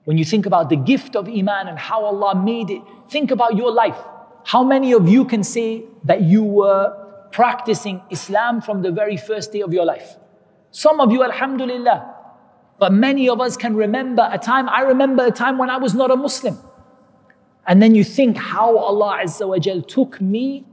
[0.05, 3.57] When you think about the gift of iman and how Allah made it, think about
[3.57, 3.99] your life.
[4.45, 6.97] How many of you can say that you were
[7.31, 10.17] practicing Islam from the very first day of your life?
[10.71, 12.15] Some of you, alhamdulillah.
[12.79, 15.95] But many of us can remember a time, I remember a time when I was
[15.95, 16.59] not a Muslim.
[17.67, 20.65] And then you think how Allah Azza wa took me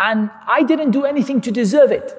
[0.00, 2.16] and I didn't do anything to deserve it.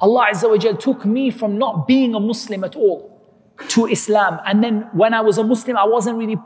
[0.00, 2.98] Allah Azza wa Jal took me from not being a Muslim at all
[3.68, 4.40] to Islam.
[4.46, 6.38] And then when I was a Muslim, I wasn't really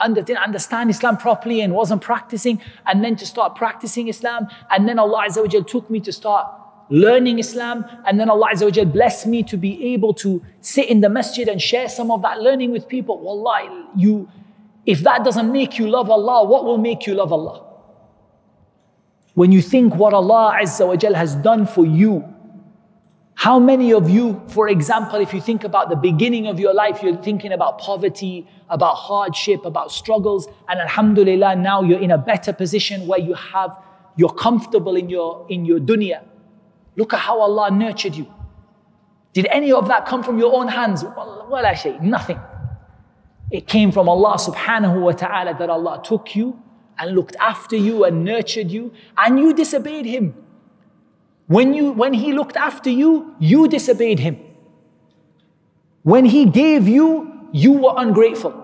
[0.00, 2.60] under, didn't understand Islam properly and wasn't practicing.
[2.86, 4.46] And then to start practicing Islam.
[4.70, 6.46] And then Allah Azza wa Jal took me to start
[6.90, 7.84] learning Islam.
[8.06, 11.08] And then Allah Azza wa Jal blessed me to be able to sit in the
[11.08, 13.18] masjid and share some of that learning with people.
[13.18, 14.28] Wallahi, you,
[14.86, 17.63] if that doesn't make you love Allah, what will make you love Allah?
[19.34, 22.24] When you think what Allah Azza wa has done for you,
[23.34, 27.02] how many of you, for example, if you think about the beginning of your life,
[27.02, 32.52] you're thinking about poverty, about hardship, about struggles, and Alhamdulillah, now you're in a better
[32.52, 33.76] position where you have,
[34.16, 36.22] you're comfortable in your, in your dunya.
[36.96, 38.32] Look at how Allah nurtured you.
[39.32, 41.02] Did any of that come from your own hands?
[41.02, 42.38] Well, actually, nothing.
[43.50, 46.62] It came from Allah subhanahu wa ta'ala that Allah took you
[46.98, 50.34] and looked after you and nurtured you, and you disobeyed him.
[51.46, 54.38] When, you, when he looked after you, you disobeyed him.
[56.02, 58.60] When he gave you, you were ungrateful.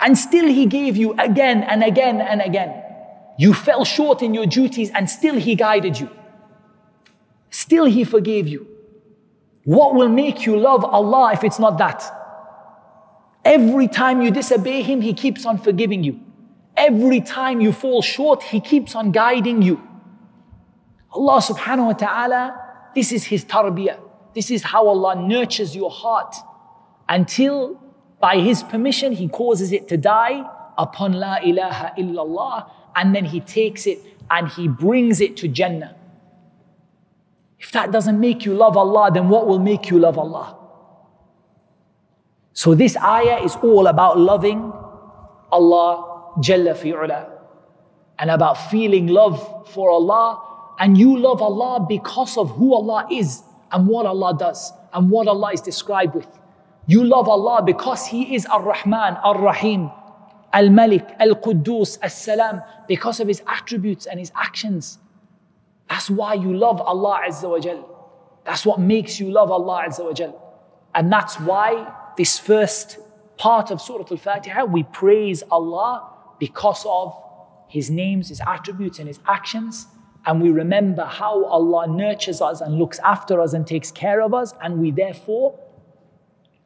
[0.00, 2.82] And still he gave you again and again and again.
[3.38, 6.10] You fell short in your duties and still he guided you.
[7.50, 8.66] Still he forgave you.
[9.64, 12.02] What will make you love Allah if it's not that?
[13.44, 16.20] Every time you disobey him, he keeps on forgiving you.
[16.78, 19.82] Every time you fall short, He keeps on guiding you.
[21.12, 22.44] Allah subhanahu wa ta'ala,
[22.94, 23.98] this is His tarbiyah.
[24.32, 26.36] This is how Allah nurtures your heart
[27.08, 27.82] until
[28.20, 33.40] by His permission He causes it to die upon La ilaha illallah and then He
[33.40, 33.98] takes it
[34.30, 35.96] and He brings it to Jannah.
[37.58, 40.56] If that doesn't make you love Allah, then what will make you love Allah?
[42.52, 44.72] So this ayah is all about loving
[45.50, 46.07] Allah
[46.38, 47.30] Jalla fi'ula.
[48.18, 50.42] And about feeling love for Allah.
[50.78, 55.28] And you love Allah because of who Allah is and what Allah does and what
[55.28, 56.26] Allah is described with.
[56.86, 59.90] You love Allah because He is Ar-Rahman, Ar-Rahim,
[60.52, 64.98] Al-Malik, Al-Quddus, As-Salam, because of His attributes and His actions.
[65.90, 67.84] That's why you love Allah Azza wa Jal.
[68.44, 70.34] That's what makes you love Allah Azza wa Jal.
[70.94, 72.98] And that's why this first
[73.36, 77.14] part of Surah Al-Fatiha, we praise Allah because of
[77.68, 79.86] His names, His attributes, and His actions.
[80.26, 84.34] And we remember how Allah nurtures us and looks after us and takes care of
[84.34, 85.58] us, and we therefore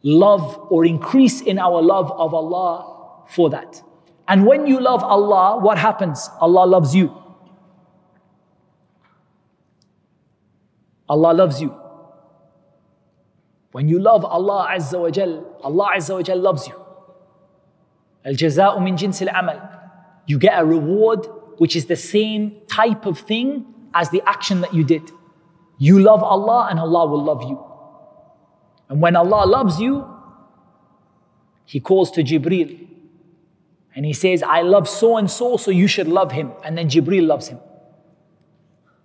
[0.03, 3.82] love or increase in our love of Allah for that.
[4.28, 6.28] And when you love Allah, what happens?
[6.40, 7.14] Allah loves you.
[11.09, 11.74] Allah loves you.
[13.72, 16.82] When you love Allah Azza wa Jal, Allah Azza wa Jal loves you.
[18.25, 19.61] Al-jaza'u min jinsil amal.
[20.27, 21.27] You get a reward
[21.59, 25.11] which is the same type of thing as the action that you did.
[25.79, 27.62] You love Allah and Allah will love you.
[28.89, 30.07] And when Allah loves you,
[31.64, 32.87] He calls to Jibreel
[33.95, 36.53] and He says, I love so and so, so you should love him.
[36.64, 37.59] And then Jibreel loves him.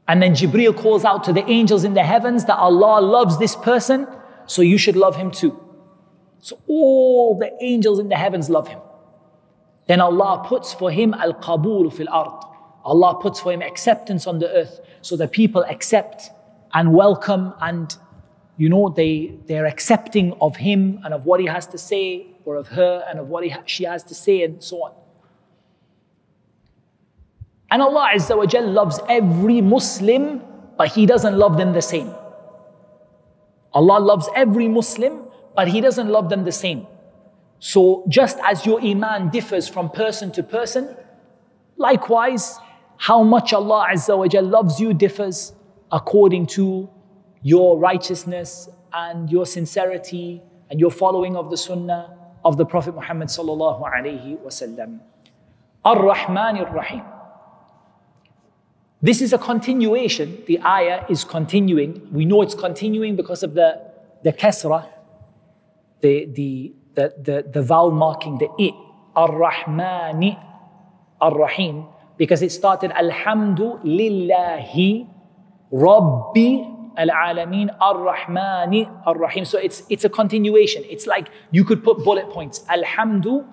[0.07, 3.55] And then Jibreel calls out to the angels in the heavens that Allah loves this
[3.55, 4.07] person,
[4.45, 5.59] so you should love him too.
[6.39, 8.79] So all the angels in the heavens love him.
[9.87, 12.43] Then Allah puts for him al qabul fil ard.
[12.83, 16.29] Allah puts for him acceptance on the earth so that people accept
[16.73, 17.95] and welcome and
[18.57, 22.55] you know they they're accepting of him and of what he has to say or
[22.55, 24.91] of her and of what he, she has to say and so on.
[27.69, 30.41] And Allah Azza wa Jal loves every Muslim,
[30.77, 32.13] but He doesn't love them the same.
[33.73, 35.23] Allah loves every Muslim,
[35.55, 36.87] but He doesn't love them the same.
[37.59, 40.95] So just as your iman differs from person to person,
[41.77, 42.57] likewise,
[42.97, 45.53] how much Allah Azza wa Jal loves you differs
[45.91, 46.89] according to
[47.41, 53.27] your righteousness and your sincerity and your following of the sunnah of the Prophet Muhammad
[53.29, 54.99] sallallahu alaihi wasallam.
[55.85, 57.03] Ar-Rahman ar-Rahim.
[59.01, 60.43] This is a continuation.
[60.47, 62.07] The ayah is continuing.
[62.11, 63.81] We know it's continuing because of the,
[64.23, 64.87] the kasra,
[66.01, 68.69] the, the, the, the, the vowel marking, the i.
[69.15, 70.31] Ar-Rahmani,
[71.21, 71.85] Ar-Rahim.
[72.17, 75.07] Because it started Alhamdu Lillahi
[75.71, 76.47] Rabbi
[76.97, 79.45] Al-Alameen Ar-Rahmani Ar-Rahim.
[79.45, 80.83] So it's, it's a continuation.
[80.89, 82.65] It's like you could put bullet points.
[82.69, 83.47] Alhamdu,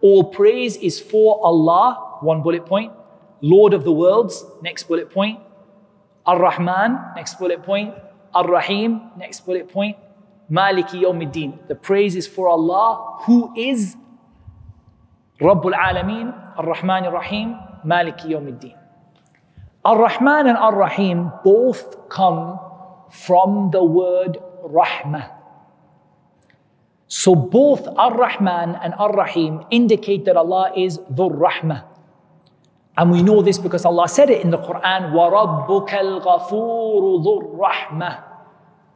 [0.00, 2.92] all praise is for Allah, one bullet point.
[3.40, 5.40] Lord of the worlds, next bullet point.
[6.24, 7.94] Ar Rahman, next bullet point.
[8.32, 9.96] Ar Rahim, next bullet point.
[10.51, 11.67] Maliki Yawmiddin.
[11.67, 13.95] The praise is for Allah, who is
[15.39, 17.55] Rabbul Alameen, Ar Rahman Ar Rahim,
[17.85, 18.75] Maliki Yawmiddin.
[19.85, 22.59] Ar Rahman and Ar Rahim both come
[23.09, 25.31] from the word Rahmah.
[27.07, 31.85] So both Ar Rahman and Ar Rahim indicate that Allah is Dhur Rahmah.
[32.97, 38.23] And we know this because Allah said it in the Quran, وَرَبُّكَ الْغَفُورُ ذُو الرَّحْمَةِ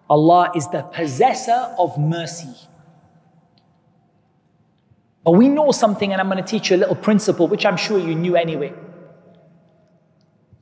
[0.09, 2.55] Allah is the possessor of mercy.
[5.25, 7.77] But we know something, and I'm going to teach you a little principle, which I'm
[7.77, 8.73] sure you knew anyway.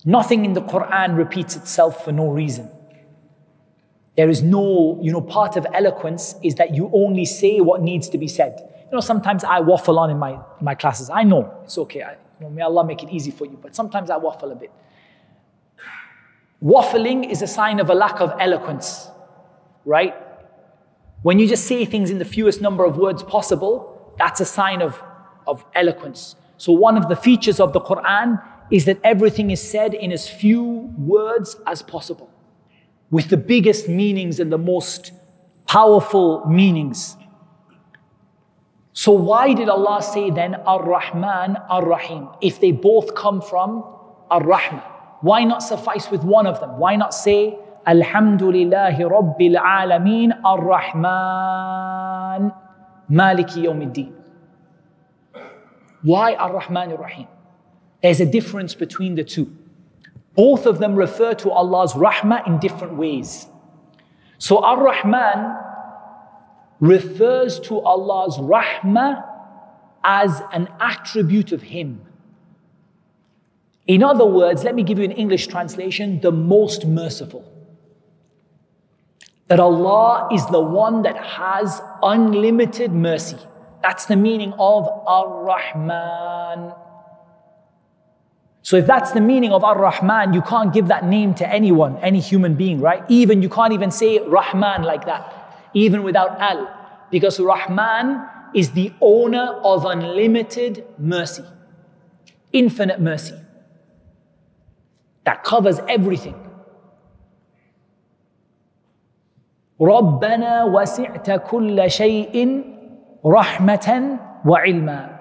[0.05, 2.70] Nothing in the Quran repeats itself for no reason.
[4.16, 8.09] There is no, you know, part of eloquence is that you only say what needs
[8.09, 8.59] to be said.
[8.86, 11.11] You know, sometimes I waffle on in my, in my classes.
[11.11, 12.03] I know, it's okay.
[12.03, 14.55] I, you know, may Allah make it easy for you, but sometimes I waffle a
[14.55, 14.72] bit.
[16.62, 19.09] Waffling is a sign of a lack of eloquence,
[19.87, 20.14] right?
[21.22, 24.82] When you just say things in the fewest number of words possible, that's a sign
[24.82, 25.03] of,
[25.47, 26.37] of eloquence.
[26.59, 30.28] So, one of the features of the Quran is that everything is said in as
[30.28, 32.28] few words as possible,
[33.11, 35.12] with the biggest meanings and the most
[35.66, 37.16] powerful meanings.
[38.93, 42.28] So why did Allah say then Ar-Rahman, Ar-Rahim?
[42.41, 43.84] If they both come from
[44.30, 44.82] Ar-Rahman,
[45.20, 46.78] why not suffice with one of them?
[46.78, 51.72] Why not say Alhamdulillahi Rabbil Alameen Ar-Rahman
[53.11, 54.12] Maliki Yawmiddin?
[56.03, 57.28] Why Ar-Rahman Ar-Rahim?
[58.03, 59.57] There's a difference between the two.
[60.34, 63.47] Both of them refer to Allah's rahmah in different ways.
[64.39, 65.57] So Ar-Rahman
[66.80, 69.24] refers to Allah's rahmah
[70.05, 72.03] as an attribute of Him.
[73.87, 77.45] In other words, let me give you an English translation the most merciful.
[79.49, 83.38] That Allah is the one that has unlimited mercy.
[83.82, 86.72] That's the meaning of Ar Rahman.
[88.62, 91.97] So, if that's the meaning of Ar Rahman, you can't give that name to anyone,
[91.99, 93.05] any human being, right?
[93.09, 96.74] Even you can't even say Rahman like that even without al,
[97.11, 101.44] because Rahman is the owner of unlimited mercy,
[102.51, 103.34] infinite mercy
[105.24, 106.45] that covers everything.
[109.82, 112.64] ربنا وسعت كل شيء
[113.26, 115.18] رحمة وعلما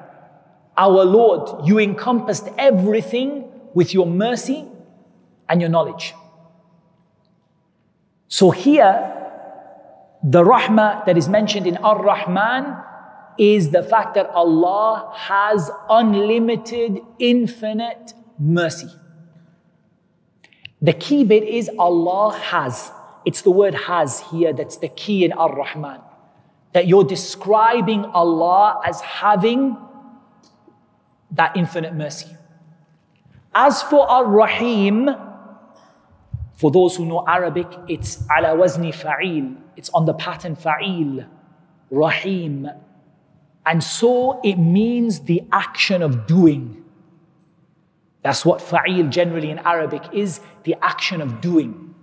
[0.78, 4.64] Our Lord, you encompassed everything with your mercy
[5.49, 6.14] and your knowledge.
[8.28, 9.12] So here,
[10.22, 12.76] the rahmah that is mentioned in Ar Rahman
[13.39, 18.89] is the fact that Allah has unlimited, infinite mercy.
[20.81, 22.93] The key bit is Allah has.
[23.26, 25.99] It's the word has here that's the key in Ar Rahman.
[26.73, 29.78] That you're describing Allah as having
[31.32, 32.30] that infinite mercy.
[33.53, 35.09] As for Ar Rahim,
[36.55, 39.57] for those who know Arabic, it's ala wazni fa'il.
[39.76, 41.28] It's on the pattern fa'il,
[41.89, 42.69] rahim.
[43.65, 46.84] And so it means the action of doing.
[48.21, 51.95] That's what fa'il generally in Arabic is the action of doing.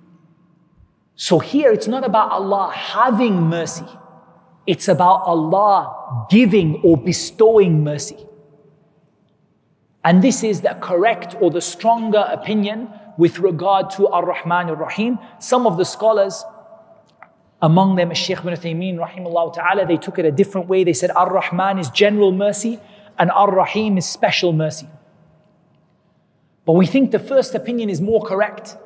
[1.22, 3.86] So here it's not about Allah having mercy,
[4.66, 8.26] it's about Allah giving or bestowing mercy.
[10.02, 14.74] And this is the correct or the stronger opinion with regard to Ar Rahman Ar
[14.74, 15.20] Rahim.
[15.38, 16.44] Some of the scholars,
[17.60, 20.82] among them Shaykh ibn Uthaymeen, rahimahullah ta'ala, they took it a different way.
[20.82, 22.80] They said Ar Rahman is general mercy
[23.16, 24.88] and Ar Rahim is special mercy.
[26.66, 28.76] But we think the first opinion is more correct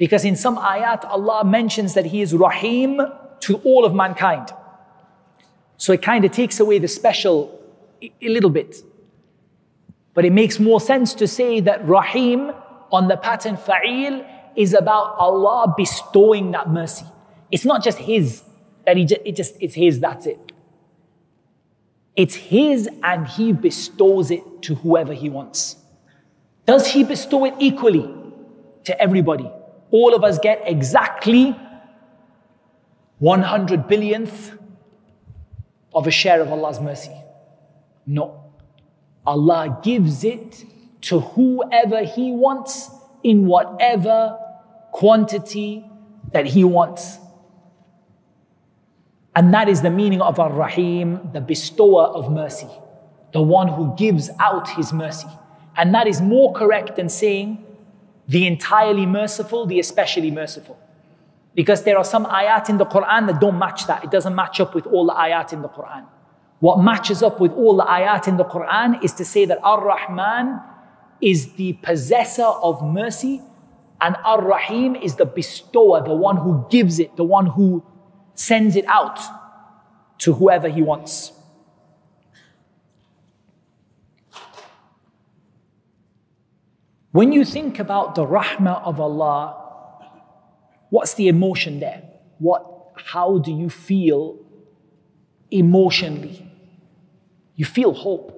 [0.00, 3.02] because in some ayat, Allah mentions that He is Rahim
[3.40, 4.48] to all of mankind.
[5.76, 7.60] So it kind of takes away the special
[8.00, 8.76] a little bit.
[10.14, 12.50] But it makes more sense to say that Rahim
[12.90, 14.26] on the pattern Fa'il
[14.56, 17.04] is about Allah bestowing that mercy.
[17.50, 18.42] It's not just His,
[18.86, 20.52] that He just, it just, it's His, that's it.
[22.16, 25.76] It's His and He bestows it to whoever He wants.
[26.64, 28.10] Does He bestow it equally
[28.84, 29.50] to everybody?
[29.90, 31.56] All of us get exactly
[33.18, 34.56] 100 billionth
[35.94, 37.14] of a share of Allah's mercy.
[38.06, 38.52] No.
[39.26, 40.64] Allah gives it
[41.02, 42.90] to whoever He wants
[43.22, 44.38] in whatever
[44.92, 45.84] quantity
[46.32, 47.18] that He wants.
[49.34, 52.68] And that is the meaning of Ar Rahim, the bestower of mercy,
[53.32, 55.28] the one who gives out His mercy.
[55.76, 57.64] And that is more correct than saying
[58.30, 60.78] the entirely merciful, the especially merciful.
[61.52, 64.04] Because there are some ayat in the Quran that don't match that.
[64.04, 66.06] It doesn't match up with all the ayat in the Quran.
[66.60, 69.84] What matches up with all the ayat in the Quran is to say that Ar
[69.84, 70.60] Rahman
[71.20, 73.42] is the possessor of mercy
[74.00, 77.84] and Ar Rahim is the bestower, the one who gives it, the one who
[78.34, 79.18] sends it out
[80.18, 81.32] to whoever he wants.
[87.12, 89.56] When you think about the rahmah of Allah,
[90.90, 92.02] what's the emotion there?
[92.38, 94.38] What, how do you feel
[95.50, 96.46] emotionally?
[97.56, 98.36] You feel hope.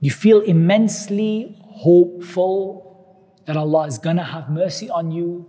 [0.00, 2.82] You feel immensely hopeful
[3.46, 5.46] that Allah is gonna have mercy on you,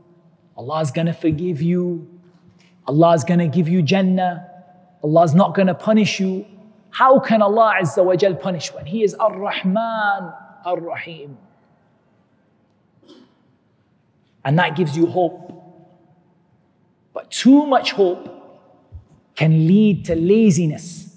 [0.55, 2.07] Allah is gonna forgive you,
[2.87, 4.47] Allah is gonna give you Jannah,
[5.03, 6.45] Allah is not gonna punish you.
[6.91, 10.31] How can Allah Azza wa Jal punish when He is Ar Rahman,
[10.63, 11.37] Ar Rahim?
[14.47, 15.51] And that gives you hope.
[17.13, 18.23] But too much hope
[19.35, 21.13] can lead to laziness.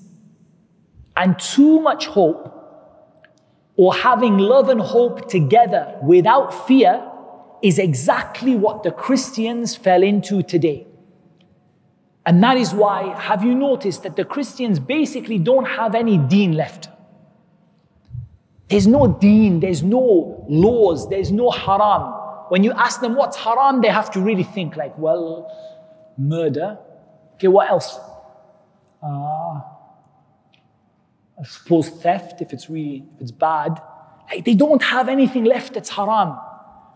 [1.16, 2.52] And too much hope,
[3.76, 7.08] or having love and hope together without fear,
[7.62, 10.88] is exactly what the Christians fell into today.
[12.26, 16.54] And that is why, have you noticed that the Christians basically don't have any deen
[16.54, 16.88] left?
[18.66, 22.19] There's no deen, there's no laws, there's no haram
[22.50, 25.48] when you ask them what's haram, they have to really think like, well,
[26.18, 26.78] murder.
[27.34, 27.96] Okay, what else?
[29.00, 29.60] Uh,
[31.38, 33.80] I suppose theft, if it's really, if it's bad.
[34.28, 36.36] Like they don't have anything left that's haram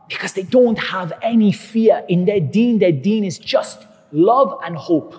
[0.09, 2.81] because they don't have any fear in their deen.
[2.81, 5.15] Their deen is just love and hope.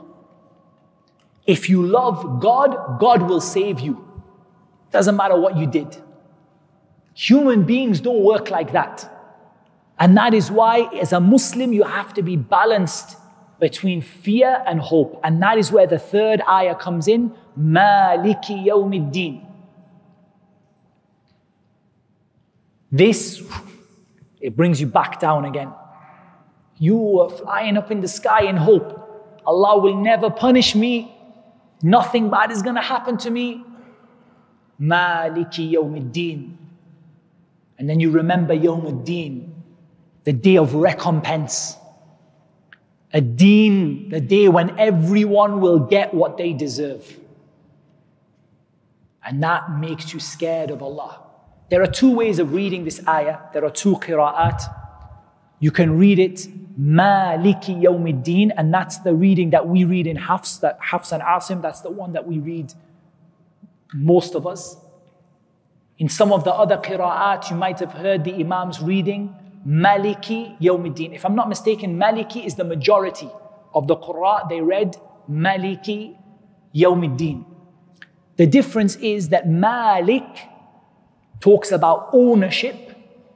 [1.47, 4.05] If you love God, God will save you.
[4.91, 5.95] Doesn't matter what you did.
[7.13, 9.14] Human beings don't work like that.
[9.99, 13.17] And that is why, as a Muslim, you have to be balanced
[13.59, 15.19] between fear and hope.
[15.23, 19.45] And that is where the third ayah comes in Maliki yawmiddin.
[22.91, 23.41] This,
[24.41, 25.71] it brings you back down again.
[26.77, 29.41] You are flying up in the sky in hope.
[29.45, 31.15] Allah will never punish me.
[31.81, 33.63] Nothing bad is going to happen to me.
[34.79, 36.55] Maliki yawmiddin.
[37.77, 39.54] And then you remember yawmiddin
[40.25, 41.77] the day of recompense.
[43.13, 47.19] A deen, the day when everyone will get what they deserve.
[49.23, 51.21] And that makes you scared of Allah.
[51.69, 53.39] There are two ways of reading this ayah.
[53.53, 54.61] There are two qira'at.
[55.59, 56.47] You can read it
[56.79, 61.61] Maliki Yawmiddin, and that's the reading that we read in Hafs, that Hafs and Asim,
[61.61, 62.73] that's the one that we read
[63.93, 64.75] most of us.
[65.97, 69.33] In some of the other qira'at, you might have heard the Imams reading
[69.67, 71.15] Maliki Yawmiddin.
[71.15, 73.29] If I'm not mistaken, Maliki is the majority
[73.73, 74.47] of the Qur'an.
[74.47, 74.95] They read
[75.29, 76.15] Maliki
[76.75, 77.45] Yawmiddin.
[78.37, 80.23] The difference is that Malik
[81.39, 82.75] talks about ownership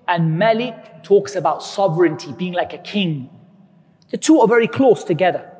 [0.07, 3.29] and Malik talks about sovereignty, being like a king.
[4.11, 5.51] The two are very close together.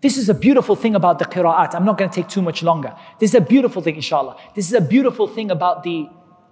[0.00, 1.74] This is a beautiful thing about the qira'at.
[1.74, 2.94] I'm not going to take too much longer.
[3.18, 4.36] This is a beautiful thing, inshallah.
[4.54, 6.08] This is a beautiful thing about the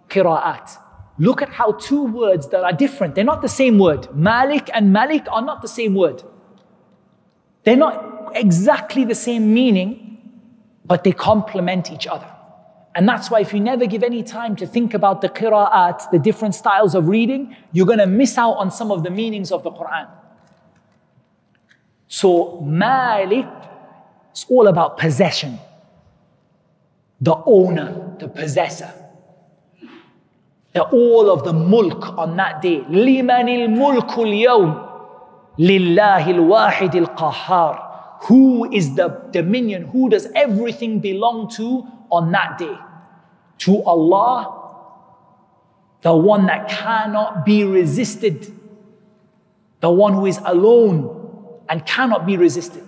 [0.08, 0.78] qira'at
[1.18, 4.14] look at how two words that are different, they're not the same word.
[4.14, 6.22] Malik and Malik are not the same word.
[7.64, 10.40] They're not exactly the same meaning,
[10.84, 12.30] but they complement each other.
[12.94, 16.18] And that's why if you never give any time to think about the qira'at, the
[16.18, 19.62] different styles of reading, you're going to miss out on some of the meanings of
[19.62, 20.08] the Quran.
[22.08, 23.46] So Malik
[24.34, 25.58] is all about possession.
[27.20, 28.92] The owner, the possessor
[30.75, 32.85] The all of the mulk on that day.
[32.89, 34.85] لمن الملك اليوم
[35.59, 37.91] لله الواحد القهار.
[38.29, 39.87] Who is the dominion?
[39.87, 42.77] Who does everything belong to on that day?
[43.59, 44.61] To Allah,
[46.01, 48.51] the one that cannot be resisted,
[49.81, 52.83] the one who is alone and cannot be resisted.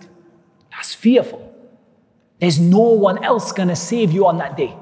[0.71, 1.53] That's fearful.
[2.39, 4.75] There's no one else gonna save you on that day.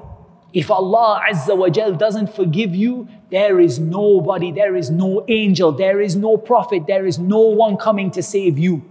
[0.53, 5.71] If Allah Azza wa Jal doesn't forgive you, there is nobody, there is no angel,
[5.71, 8.83] there is no prophet, there is no one coming to save you.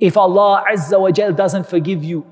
[0.00, 2.26] If Allah Azza wa Jal doesn't forgive you,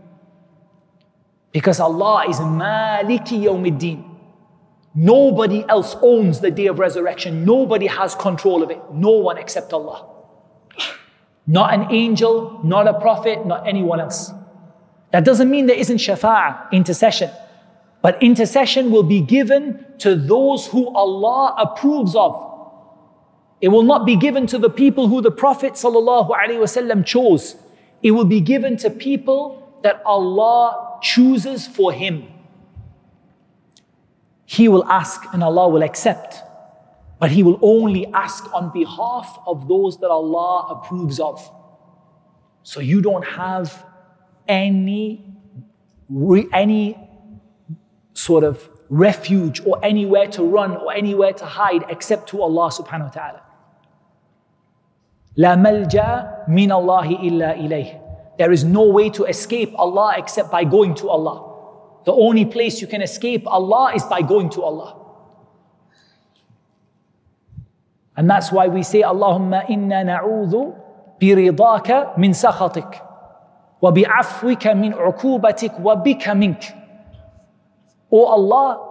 [1.53, 4.09] because Allah is Maliki Yawmiddin.
[4.95, 7.45] Nobody else owns the day of resurrection.
[7.45, 8.81] Nobody has control of it.
[8.93, 10.07] No one except Allah.
[11.47, 14.33] Not an angel, not a prophet, not anyone else.
[15.13, 17.31] That doesn't mean there isn't shafa'ah, intercession.
[18.03, 22.51] But intercession will be given to those who Allah approves of.
[23.61, 27.55] It will not be given to the people who the Prophet ﷺ chose.
[28.03, 32.27] It will be given to people that Allah chooses for him.
[34.45, 36.43] He will ask and Allah will accept.
[37.23, 41.39] But He will only ask on behalf of those that Allah approves of.
[42.65, 43.87] So you don't have
[44.49, 45.25] any,
[46.53, 47.02] any
[48.14, 53.06] sort of refuge or anywhere to run or anywhere to hide except to Allah subhanahu
[53.06, 53.42] wa ta'ala.
[55.38, 58.02] لا ملجأ من الله إلا إليه.
[58.38, 61.44] There is no way to escape Allah except by going to Allah.
[62.06, 64.96] The only place you can escape Allah is by going to Allah.
[68.16, 70.76] And that's why we say, Allahumma inna na'udhu
[71.22, 73.02] biridaka min sakhatik
[73.80, 76.74] wa bi'afwika min uqubatik wa bika mink.
[78.13, 78.89] O Allah,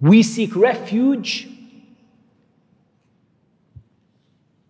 [0.00, 1.48] we seek refuge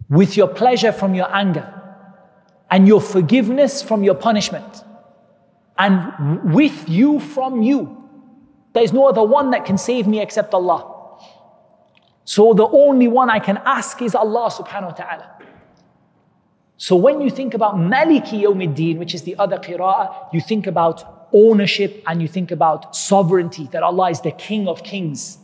[0.09, 1.73] with your pleasure from your anger
[2.71, 4.85] and your forgiveness from your punishment
[5.79, 8.03] and with you from you.
[8.73, 10.93] There is no other one that can save me except Allah.
[12.25, 15.33] So the only one I can ask is Allah subhanahu wa ta'ala.
[16.77, 21.16] So when you think about Maliki Yawmiddin, which is the other qira'ah, you think about
[21.45, 25.39] ownership and you think about sovereignty, that Allah is the King of kings.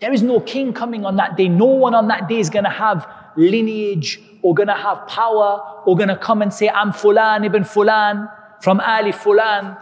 [0.00, 1.48] There is no king coming on that day.
[1.48, 5.82] No one on that day is going to have lineage or going to have power
[5.84, 8.30] or going to come and say, I'm Fulan ibn Fulan
[8.62, 9.76] from Ali Fulan.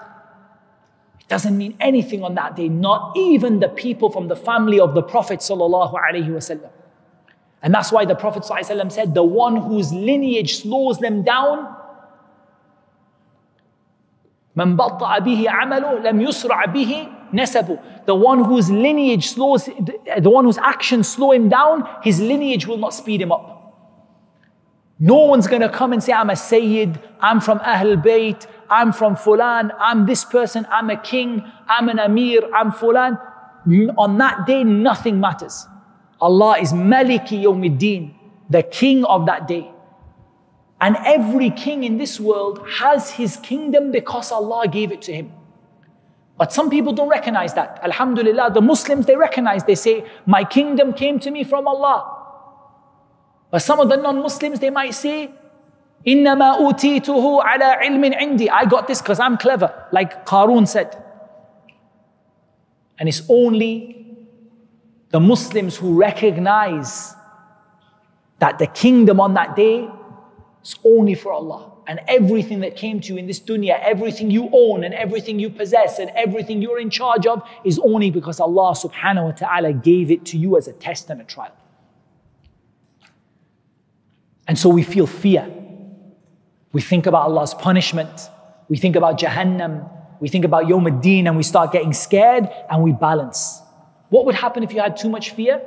[1.20, 4.94] It doesn't mean anything on that day, not even the people from the family of
[4.94, 5.48] the Prophet.
[7.62, 11.76] And that's why the Prophet said, the one whose lineage slows them down,
[14.57, 17.79] من بطأ به عمله لم يسرع به نسبه.
[18.05, 19.69] The one whose lineage slows,
[20.17, 23.53] the one whose actions slow him down, his lineage will not speed him up.
[24.99, 28.93] No one's going to come and say, I'm a Sayyid, I'm from Ahl Bayt, I'm
[28.93, 33.19] from Fulan, I'm this person, I'm a king, I'm an Amir, I'm Fulan.
[33.97, 35.67] On that day, nothing matters.
[36.21, 38.13] Allah is Maliki Yawmiddin,
[38.49, 39.69] the king of that day.
[40.81, 45.31] And every king in this world has his kingdom because Allah gave it to him.
[46.37, 47.79] But some people don't recognize that.
[47.83, 52.19] Alhamdulillah, the Muslims, they recognize, they say, My kingdom came to me from Allah.
[53.51, 55.31] But some of the non-Muslims, they might say,
[56.05, 61.01] إِنَّمَا أُوتِيتُهُ عَلَى عِلْمٍ عِنْدِي I got this because I'm clever, like Qarun said.
[62.99, 64.17] And it's only
[65.11, 67.13] the Muslims who recognize
[68.39, 69.87] that the kingdom on that day
[70.62, 71.72] is only for Allah.
[71.86, 75.48] And everything that came to you in this dunya, everything you own and everything you
[75.48, 80.10] possess and everything you're in charge of is only because Allah subhanahu wa ta'ala gave
[80.10, 81.56] it to you as a test and a trial.
[84.46, 85.48] And so we feel fear.
[86.72, 88.28] We think about Allah's punishment.
[88.68, 89.88] We think about Jahannam.
[90.20, 93.62] We think about Yawm ad-Din and we start getting scared and we balance.
[94.10, 95.62] What would happen if you had too much fear?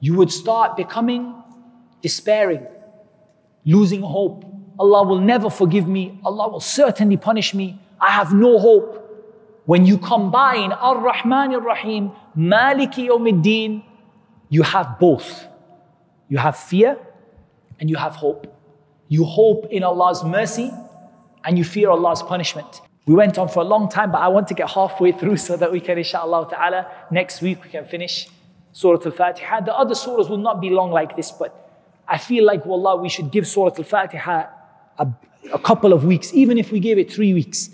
[0.00, 1.34] You would start becoming
[2.02, 2.66] despairing,
[3.66, 4.44] losing hope.
[4.78, 6.18] Allah will never forgive me.
[6.24, 7.80] Allah will certainly punish me.
[8.00, 9.02] I have no hope.
[9.66, 13.82] When you combine Ar-Rahman Ar-Rahim, Maliki Yawmiddin,
[14.48, 15.46] you have both.
[16.28, 16.96] You have fear
[17.80, 18.46] and you have hope.
[19.08, 20.70] You hope in Allah's mercy
[21.44, 22.80] and you fear Allah's punishment.
[23.06, 25.56] We went on for a long time, but I want to get halfway through so
[25.56, 28.28] that we can, inshallah ta'ala, next week we can finish
[28.72, 29.60] Surah Al-Fatiha.
[29.60, 31.65] The other surahs will not be long like this, but
[32.08, 34.46] I feel like, wallah, we should give Surah Al-Fatiha
[34.98, 35.08] a,
[35.52, 37.70] a couple of weeks, even if we gave it three weeks.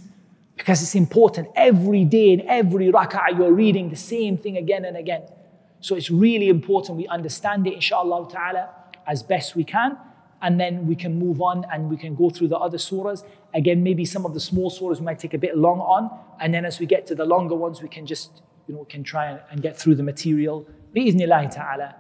[0.57, 1.49] Because it's important.
[1.57, 5.23] Every day in every rak'ah, you're reading the same thing again and again.
[5.81, 8.71] So it's really important we understand it, inshallah ta'ala,
[9.07, 9.99] as best we can
[10.43, 13.25] and then we can move on and we can go through the other surahs.
[13.55, 16.11] Again, maybe some of the small surahs might take a bit long on,
[16.41, 19.05] and then as we get to the longer ones, we can just, you know, can
[19.05, 20.67] try and get through the material.
[20.95, 21.95] Bi'idhnillahi ta'ala.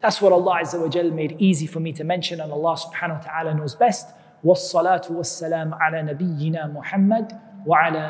[0.00, 3.18] That's what Allah Azza wa Jal made easy for me to mention, and Allah subhanahu
[3.18, 4.08] wa ta'ala knows best.
[4.44, 7.32] والصلاة والسلام على نبينا محمد
[7.66, 8.04] وعلى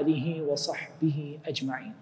[0.00, 1.94] آله وصحبه أجمعين.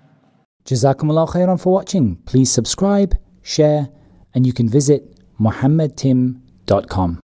[0.64, 2.16] Jazakumullah khairan for watching.
[2.26, 3.88] Please subscribe, share,
[4.34, 7.20] and you can visit muhammadtim.com.